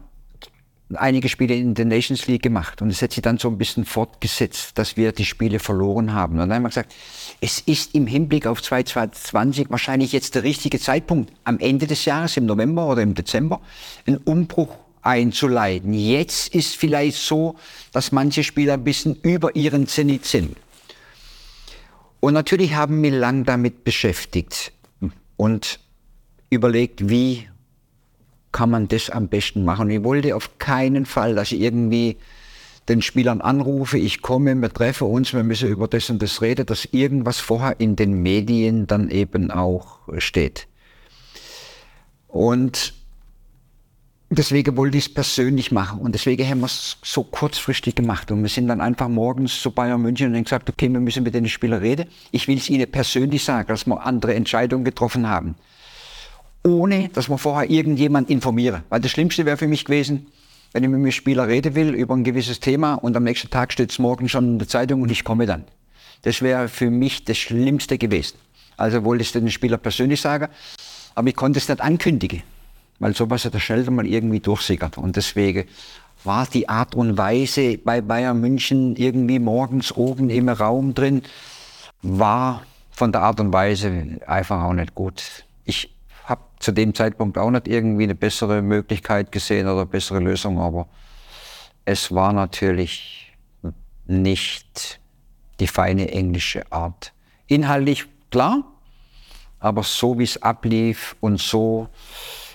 [0.96, 3.86] einige Spiele in der Nations League gemacht und es hat sich dann so ein bisschen
[3.86, 6.34] fortgesetzt, dass wir die Spiele verloren haben.
[6.34, 6.94] Und dann haben wir gesagt,
[7.40, 12.38] es ist im Hinblick auf 2020 wahrscheinlich jetzt der richtige Zeitpunkt, am Ende des Jahres,
[12.38, 13.62] im November oder im Dezember,
[14.06, 15.94] einen Umbruch einzuleiten.
[15.94, 17.56] Jetzt ist vielleicht so,
[17.92, 20.56] dass manche Spieler ein bisschen über ihren Zenit sind.
[22.20, 24.72] Und natürlich haben wir lang damit beschäftigt
[25.38, 25.80] und
[26.50, 27.48] überlegt, wie
[28.52, 29.90] kann man das am besten machen.
[29.90, 32.18] Ich wollte auf keinen Fall, dass ich irgendwie
[32.90, 36.66] den Spielern anrufe, ich komme, wir treffen uns, wir müssen über das und das reden,
[36.66, 40.68] dass irgendwas vorher in den Medien dann eben auch steht.
[42.28, 42.94] Und
[44.38, 48.42] deswegen wollte ich es persönlich machen und deswegen haben wir es so kurzfristig gemacht und
[48.42, 51.34] wir sind dann einfach morgens zu Bayern München und haben gesagt, okay, wir müssen mit
[51.34, 52.08] den Spielern reden.
[52.32, 55.56] Ich will es ihnen persönlich sagen, dass wir andere Entscheidungen getroffen haben
[56.64, 58.84] ohne dass man vorher irgendjemand informiere.
[58.90, 60.28] Weil das Schlimmste wäre für mich gewesen,
[60.74, 63.74] wenn ich mit einem Spieler reden will über ein gewisses Thema und am nächsten Tag
[63.74, 65.66] steht es morgen schon in der Zeitung und ich komme dann.
[66.22, 68.38] Das wäre für mich das Schlimmste gewesen.
[68.78, 70.48] Also wollte ich es den Spieler persönlich sagen,
[71.16, 72.44] aber ich konnte es nicht ankündigen,
[73.02, 75.00] weil sowas hat er schnell mal irgendwie durchsickert.
[75.00, 75.68] Und deswegen
[76.24, 81.24] war die Art und Weise bei Bayern München irgendwie morgens oben im Raum drin,
[82.04, 85.24] war von der Art und Weise einfach auch nicht gut.
[85.66, 85.92] Ich
[86.26, 90.88] habe zu dem Zeitpunkt auch nicht irgendwie eine bessere Möglichkeit gesehen oder bessere Lösung, aber
[91.86, 93.34] es war natürlich
[94.06, 95.00] nicht
[95.60, 97.14] die feine englische Art.
[97.48, 98.64] Inhaltlich klar,
[99.60, 101.90] aber so wie es ablief und so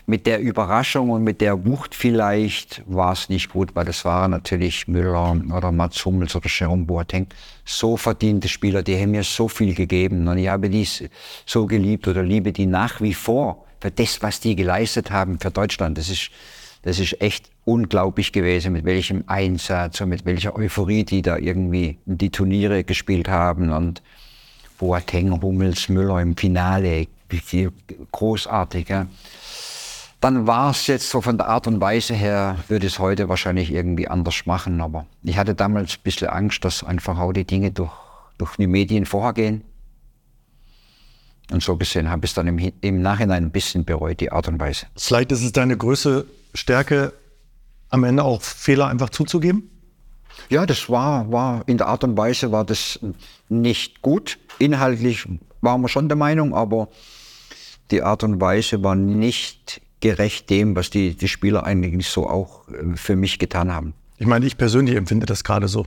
[0.07, 4.31] mit der Überraschung und mit der Wucht vielleicht war es nicht gut, weil das waren
[4.31, 7.27] natürlich Müller oder Mats Hummels oder Jerome Boateng.
[7.65, 10.87] So verdiente Spieler, die haben mir so viel gegeben und ich habe die
[11.45, 15.51] so geliebt oder liebe die nach wie vor für das, was die geleistet haben für
[15.51, 15.99] Deutschland.
[15.99, 16.31] Das ist,
[16.83, 21.99] das ist echt unglaublich gewesen, mit welchem Einsatz und mit welcher Euphorie die da irgendwie
[22.05, 24.03] die Turniere gespielt haben und
[24.79, 27.09] Boateng, Hummels, Müller im Finale,
[28.13, 28.89] großartig.
[28.89, 29.07] Ja.
[30.27, 33.71] Dann war es jetzt so von der Art und Weise her, würde es heute wahrscheinlich
[33.71, 34.81] irgendwie anders machen.
[34.81, 37.93] Aber ich hatte damals ein bisschen Angst, dass einfach auch die Dinge durch,
[38.37, 39.63] durch die Medien vorgehen.
[41.53, 44.49] Und so gesehen habe ich es dann im, im Nachhinein ein bisschen bereut, die Art
[44.49, 44.87] und Weise.
[44.97, 47.13] Vielleicht ist es deine größte Stärke,
[47.91, 49.71] am Ende auch Fehler einfach zuzugeben?
[50.49, 52.99] Ja, das war, war in der Art und Weise war das
[53.49, 54.41] nicht gut.
[54.59, 55.25] Inhaltlich
[55.61, 56.89] waren wir schon der Meinung, aber
[57.93, 62.69] die Art und Weise war nicht gerecht dem, was die, die Spieler eigentlich so auch
[62.69, 63.95] äh, für mich getan haben.
[64.19, 65.87] Ich meine, ich persönlich empfinde das gerade so.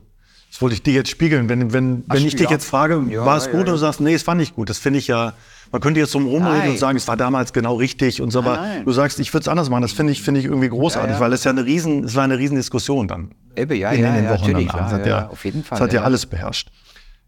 [0.52, 1.48] Das wollte ich dir jetzt spiegeln.
[1.48, 2.52] Wenn, wenn, wenn ich dich ja.
[2.52, 4.70] jetzt frage, ja, war es gut ja, und du sagst, nee, es war nicht gut.
[4.70, 5.34] Das finde ich ja,
[5.72, 8.56] man könnte jetzt drum rumreden und sagen, es war damals genau richtig und so, aber
[8.56, 8.86] nein.
[8.86, 9.84] du sagst, ich würde es anders machen.
[9.84, 12.40] Das finde ich, finde ich irgendwie großartig, weil es ja eine riesen, es war eine
[12.40, 13.36] riesen Diskussion dann.
[13.56, 14.68] Eben, ja, in, ja, in den Wochen natürlich.
[14.70, 14.90] Danach.
[14.90, 15.78] Das hat ja, auf jeden Fall.
[15.78, 16.72] Das hat ja, alles beherrscht.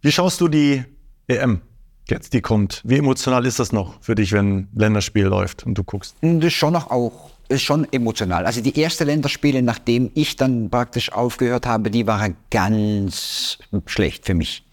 [0.01, 0.83] Wie schaust du die
[1.27, 1.61] EM?
[2.09, 2.81] Jetzt, die kommt.
[2.83, 6.15] Wie emotional ist das noch für dich, wenn Länderspiel läuft und du guckst?
[6.21, 8.45] Das ist schon noch auch ist schon emotional.
[8.45, 14.33] Also die ersten Länderspiele, nachdem ich dann praktisch aufgehört habe, die waren ganz schlecht für
[14.33, 14.63] mich.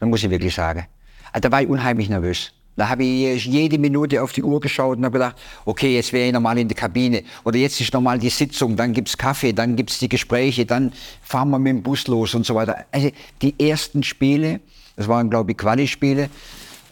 [0.00, 0.86] Das muss ich wirklich sagen.
[1.30, 2.52] Also da war ich unheimlich nervös.
[2.74, 6.28] Da habe ich jede Minute auf die Uhr geschaut und habe gedacht, okay, jetzt wäre
[6.28, 7.22] ich nochmal in der Kabine.
[7.44, 10.90] Oder jetzt ist nochmal die Sitzung, dann gibt's Kaffee, dann gibt's die Gespräche, dann
[11.22, 12.86] fahren wir mit dem Bus los und so weiter.
[12.90, 13.10] Also
[13.42, 14.60] die ersten Spiele,
[14.96, 16.30] das waren glaube ich Quali-Spiele,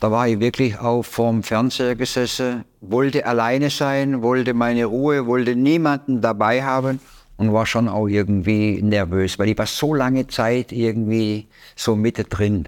[0.00, 5.54] da war ich wirklich auch vorm Fernseher gesessen, wollte alleine sein, wollte meine Ruhe, wollte
[5.54, 7.00] niemanden dabei haben
[7.36, 12.66] und war schon auch irgendwie nervös, weil ich war so lange Zeit irgendwie so mittendrin.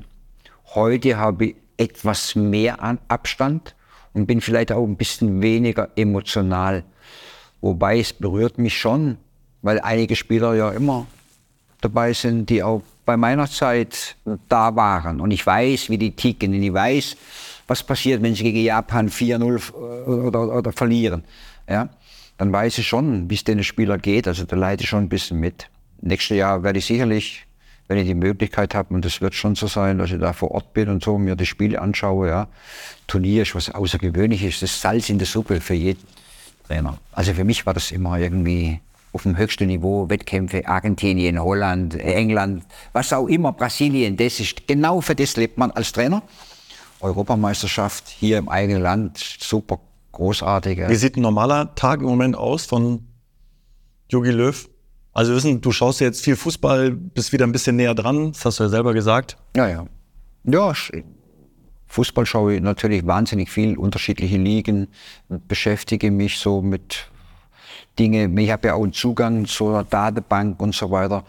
[0.74, 3.74] Heute habe ich etwas mehr an Abstand
[4.12, 6.84] und bin vielleicht auch ein bisschen weniger emotional.
[7.62, 9.16] Wobei es berührt mich schon,
[9.62, 11.06] weil einige Spieler ja immer
[11.80, 14.16] dabei sind, die auch bei meiner Zeit
[14.48, 15.20] da waren.
[15.20, 16.54] Und ich weiß, wie die ticken.
[16.54, 17.16] Und ich weiß,
[17.66, 21.24] was passiert, wenn sie gegen Japan 4-0 oder, oder, verlieren.
[21.68, 21.88] Ja?
[22.38, 24.28] Dann weiß ich schon, wie es den Spieler geht.
[24.28, 25.68] Also da leide ich schon ein bisschen mit.
[26.00, 27.46] Nächstes Jahr werde ich sicherlich,
[27.88, 30.50] wenn ich die Möglichkeit habe, und das wird schon so sein, dass ich da vor
[30.52, 32.28] Ort bin und so mir die Spiele anschaue.
[32.28, 32.48] Ja.
[33.06, 36.02] Turnier ist was Außergewöhnliches, das Salz in der Suppe für jeden
[36.66, 36.98] Trainer.
[37.12, 38.80] Also für mich war das immer irgendwie
[39.12, 45.00] auf dem höchsten Niveau, Wettkämpfe, Argentinien, Holland, England, was auch immer, Brasilien, das ist, genau
[45.00, 46.22] für das lebt man als Trainer.
[47.00, 49.80] Europameisterschaft hier im eigenen Land, super
[50.12, 50.88] großartig.
[50.88, 53.06] Wie sieht ein normaler Tag im Moment aus von
[54.08, 54.68] Jogi Löw?
[55.12, 58.60] Also wissen, du schaust jetzt viel Fußball, bist wieder ein bisschen näher dran, das hast
[58.60, 59.36] du ja selber gesagt.
[59.56, 59.86] Ja, ja.
[60.44, 60.72] Ja,
[61.86, 64.88] Fußball schaue ich natürlich wahnsinnig viel, unterschiedliche Ligen,
[65.28, 67.10] beschäftige mich so mit
[67.98, 68.30] Dinge.
[68.40, 71.24] Ich habe ja auch einen Zugang zur Datenbank und so weiter.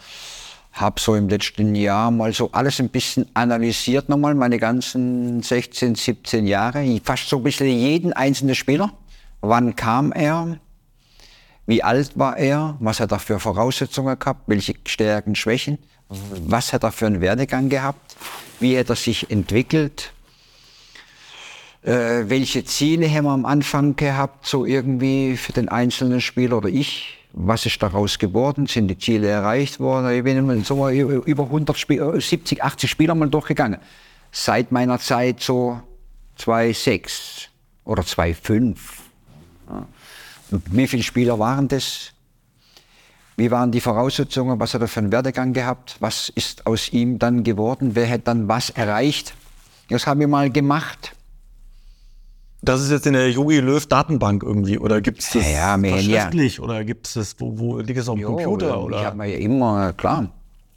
[0.71, 5.95] Habe so im letzten Jahr mal so alles ein bisschen analysiert nochmal, meine ganzen 16,
[5.95, 6.99] 17 Jahre.
[7.03, 8.91] Fast so ein bisschen jeden einzelnen Spieler.
[9.41, 10.57] Wann kam er?
[11.65, 12.75] Wie alt war er?
[12.79, 14.41] Was hat er für Voraussetzungen gehabt?
[14.47, 15.77] Welche Stärken, Schwächen?
[16.09, 18.15] Was hat er für einen Werdegang gehabt?
[18.59, 20.11] Wie hat er sich entwickelt?
[21.83, 26.69] Äh, welche Ziele haben wir am Anfang gehabt, so irgendwie für den einzelnen Spieler oder
[26.69, 27.19] ich?
[27.33, 28.67] Was ist daraus geworden?
[28.67, 30.15] Sind die Ziele erreicht worden?
[30.15, 33.79] Ich bin so über 100 Spiel, 70, 80 Spieler mal durchgegangen.
[34.31, 35.81] Seit meiner Zeit so
[36.39, 37.47] 2,6
[37.85, 38.77] oder 2,5.
[39.69, 39.87] Ja.
[40.49, 42.11] wie viele Spieler waren das?
[43.35, 44.59] Wie waren die Voraussetzungen?
[44.59, 45.97] Was hat er für einen Werdegang gehabt?
[45.99, 47.95] Was ist aus ihm dann geworden?
[47.95, 49.33] Wer hat dann was erreicht?
[49.89, 51.15] Das haben wir mal gemacht.
[52.63, 55.97] Das ist jetzt in der Yogi Löw Datenbank irgendwie oder gibt es das ja, ja,
[56.01, 56.63] schriftlich ja.
[56.63, 58.81] oder gibt es das, wo, wo liegt es auf dem jo, Computer?
[58.81, 58.99] Oder?
[58.99, 60.29] Ich habe mir ja immer, klar,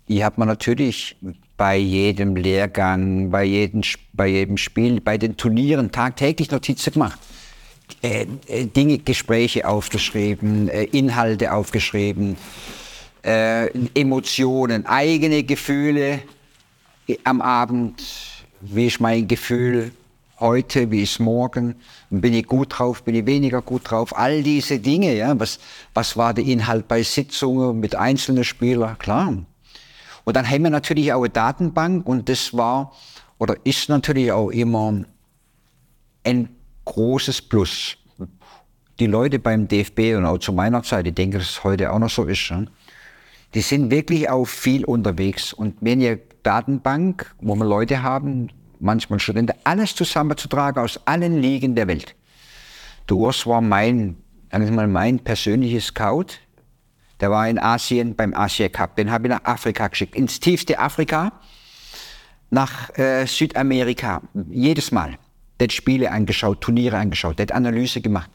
[0.08, 1.16] ich habe mir natürlich
[1.56, 3.82] bei jedem Lehrgang, bei jedem,
[4.12, 7.20] bei jedem Spiel, bei den Turnieren tagtäglich Notizen gemacht.
[8.02, 12.36] Äh, äh, Dinge, Gespräche aufgeschrieben, äh, Inhalte aufgeschrieben,
[13.94, 16.20] Emotionen, eigene Gefühle
[17.24, 18.00] am Abend,
[18.60, 19.90] wie ist mein Gefühl
[20.38, 21.76] heute, wie ist morgen,
[22.10, 25.58] bin ich gut drauf, bin ich weniger gut drauf, all diese Dinge, ja, was,
[25.94, 29.34] was war der Inhalt bei Sitzungen mit einzelnen Spielern, klar.
[30.24, 32.92] Und dann haben wir natürlich auch eine Datenbank und das war
[33.38, 35.04] oder ist natürlich auch immer
[36.24, 36.48] ein
[36.84, 37.96] großes Plus.
[38.98, 41.98] Die Leute beim DFB und auch zu meiner Zeit, ich denke, dass es heute auch
[41.98, 42.52] noch so ist,
[43.54, 45.52] die sind wirklich auch viel unterwegs.
[45.52, 48.48] Und wenn ihr Datenbank, wo wir Leute haben,
[48.80, 52.14] manchmal Studenten, alles zusammenzutragen aus allen Ligen der Welt.
[53.08, 54.16] Der Urs war mein,
[54.50, 56.26] mal mein persönliches Scout.
[57.20, 58.96] Der war in Asien beim Asia Cup.
[58.96, 60.14] Den habe ich nach Afrika geschickt.
[60.14, 61.32] Ins tiefste Afrika,
[62.50, 64.22] nach äh, Südamerika.
[64.50, 65.18] Jedes Mal.
[65.58, 68.30] Der hat Spiele angeschaut, Turniere angeschaut, der hat Analyse gemacht.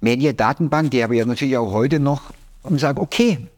[0.00, 2.32] Media Datenbank, die habe ich natürlich auch heute noch
[2.62, 3.48] und sage, okay,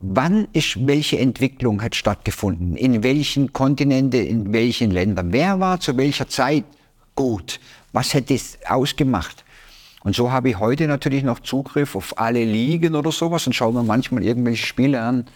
[0.00, 5.96] wann ist welche Entwicklung hat stattgefunden, in welchen Kontinenten, in welchen Ländern, wer war zu
[5.96, 6.64] welcher Zeit
[7.14, 7.60] gut,
[7.92, 9.44] was hätte es ausgemacht.
[10.02, 13.74] Und so habe ich heute natürlich noch Zugriff auf alle Ligen oder sowas und schaue
[13.74, 15.26] mir manchmal irgendwelche Spiele an.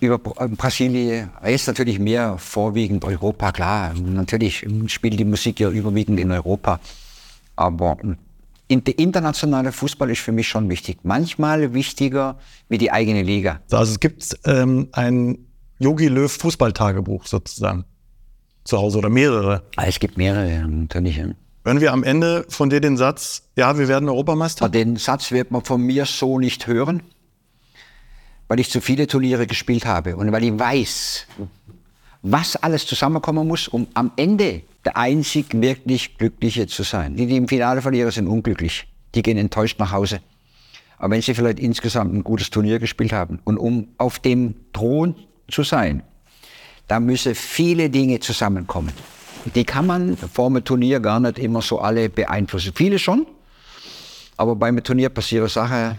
[0.00, 3.94] Über äh, Brasilien ist natürlich mehr vorwiegend Europa, klar.
[3.94, 6.78] Natürlich spielt die Musik ja überwiegend in Europa.
[7.54, 7.96] Aber
[8.80, 11.00] der internationale Fußball ist für mich schon wichtig.
[11.02, 12.38] Manchmal wichtiger
[12.68, 13.60] wie die eigene Liga.
[13.70, 15.46] Also es gibt ähm, ein
[15.78, 17.84] Yogi Löw Fußballtagebuch sozusagen
[18.64, 19.62] zu Hause oder mehrere.
[19.76, 21.20] Ah, es gibt mehrere, natürlich.
[21.64, 24.68] Hören wir am Ende von dir den Satz, ja, wir werden Europameister?
[24.68, 27.02] Den Satz wird man von mir so nicht hören,
[28.48, 31.26] weil ich zu viele Turniere gespielt habe und weil ich weiß,
[32.22, 37.16] was alles zusammenkommen muss, um am Ende der einzig wirklich Glückliche zu sein.
[37.16, 38.86] Die, die im Finale verlieren, sind unglücklich.
[39.14, 40.20] Die gehen enttäuscht nach Hause.
[40.98, 45.16] Aber wenn sie vielleicht insgesamt ein gutes Turnier gespielt haben und um auf dem Thron
[45.50, 46.02] zu sein,
[46.86, 48.92] da müssen viele Dinge zusammenkommen.
[49.54, 52.72] Die kann man vor dem Turnier gar nicht immer so alle beeinflussen.
[52.74, 53.26] Viele schon,
[54.36, 55.98] aber beim Turnier passieren Sachen,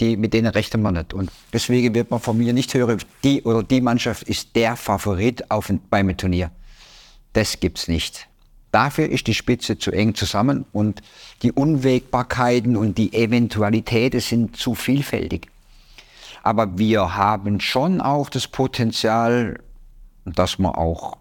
[0.00, 1.14] die, mit denen rechnet man nicht.
[1.14, 5.50] Und deswegen wird man von mir nicht hören, die oder die Mannschaft ist der Favorit
[5.50, 6.50] auf beim Turnier.
[7.32, 8.28] Das gibt's nicht.
[8.72, 11.00] Dafür ist die Spitze zu eng zusammen und
[11.42, 15.46] die Unwägbarkeiten und die Eventualitäten sind zu vielfältig.
[16.42, 19.60] Aber wir haben schon auch das Potenzial,
[20.24, 21.16] dass wir auch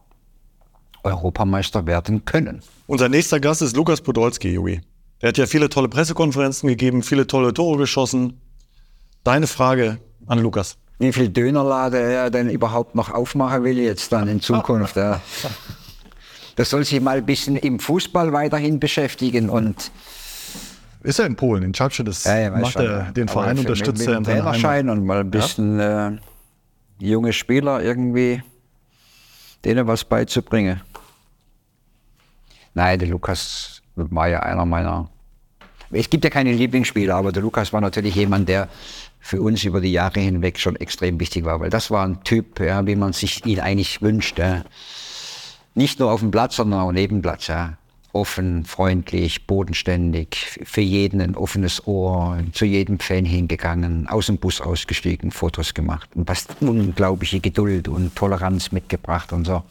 [1.03, 2.61] Europameister werden können.
[2.87, 4.81] Unser nächster Gast ist Lukas Podolski, Jogi.
[5.19, 8.41] Er hat ja viele tolle Pressekonferenzen gegeben, viele tolle Tore geschossen.
[9.23, 10.77] Deine Frage an Lukas.
[10.99, 14.95] Wie viel Dönerlade er denn überhaupt noch aufmachen will jetzt dann in Zukunft.
[14.95, 15.21] Ja.
[16.55, 19.91] Das soll sich mal ein bisschen im Fußball weiterhin beschäftigen und
[21.01, 23.99] ist er in Polen, in Czapce, das ja, ja, macht schon, er, den Verein unterstützt
[23.99, 26.09] mit, er mit in seiner Trainerschein und mal ein bisschen ja?
[26.09, 26.17] äh,
[26.99, 28.41] junge Spieler irgendwie
[29.65, 30.81] denen was beizubringen.
[32.73, 35.09] Nein, der Lukas war ja einer meiner.
[35.91, 38.67] Es gibt ja keine Lieblingsspieler, aber der Lukas war natürlich jemand, der
[39.23, 42.59] für uns über die Jahre hinweg schon extrem wichtig war, weil das war ein Typ,
[42.59, 44.37] ja, wie man sich ihn eigentlich wünscht.
[44.37, 44.63] Ja.
[45.75, 47.47] Nicht nur auf dem Platz, sondern auch neben Platz.
[47.47, 47.77] Ja.
[48.11, 54.59] Offen, freundlich, bodenständig, für jeden ein offenes Ohr, zu jedem Fan hingegangen, aus dem Bus
[54.59, 59.63] ausgestiegen, Fotos gemacht und was unglaubliche Geduld und Toleranz mitgebracht und so.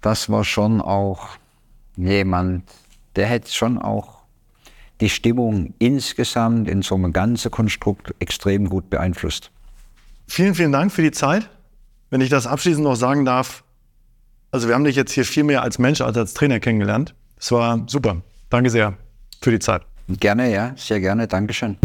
[0.00, 1.28] Das war schon auch
[1.96, 2.64] jemand,
[3.14, 4.17] der hätte schon auch
[5.00, 9.50] die Stimmung insgesamt in so einem ganzen Konstrukt extrem gut beeinflusst.
[10.26, 11.48] Vielen, vielen Dank für die Zeit.
[12.10, 13.64] Wenn ich das abschließend noch sagen darf,
[14.50, 17.14] also wir haben dich jetzt hier viel mehr als Mensch als als Trainer kennengelernt.
[17.38, 18.22] Es war super.
[18.50, 18.94] Danke sehr
[19.40, 19.82] für die Zeit.
[20.08, 21.28] Gerne, ja, sehr gerne.
[21.28, 21.76] Dankeschön.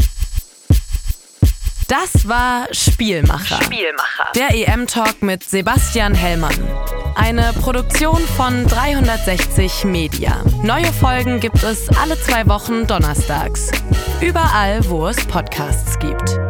[1.94, 3.61] Das war Spielmacher.
[3.61, 4.32] Spielmacher.
[4.34, 6.56] Der EM-Talk mit Sebastian Hellmann.
[7.14, 10.44] Eine Produktion von 360 Media.
[10.64, 13.70] Neue Folgen gibt es alle zwei Wochen donnerstags.
[14.22, 16.43] Überall, wo es Podcasts gibt.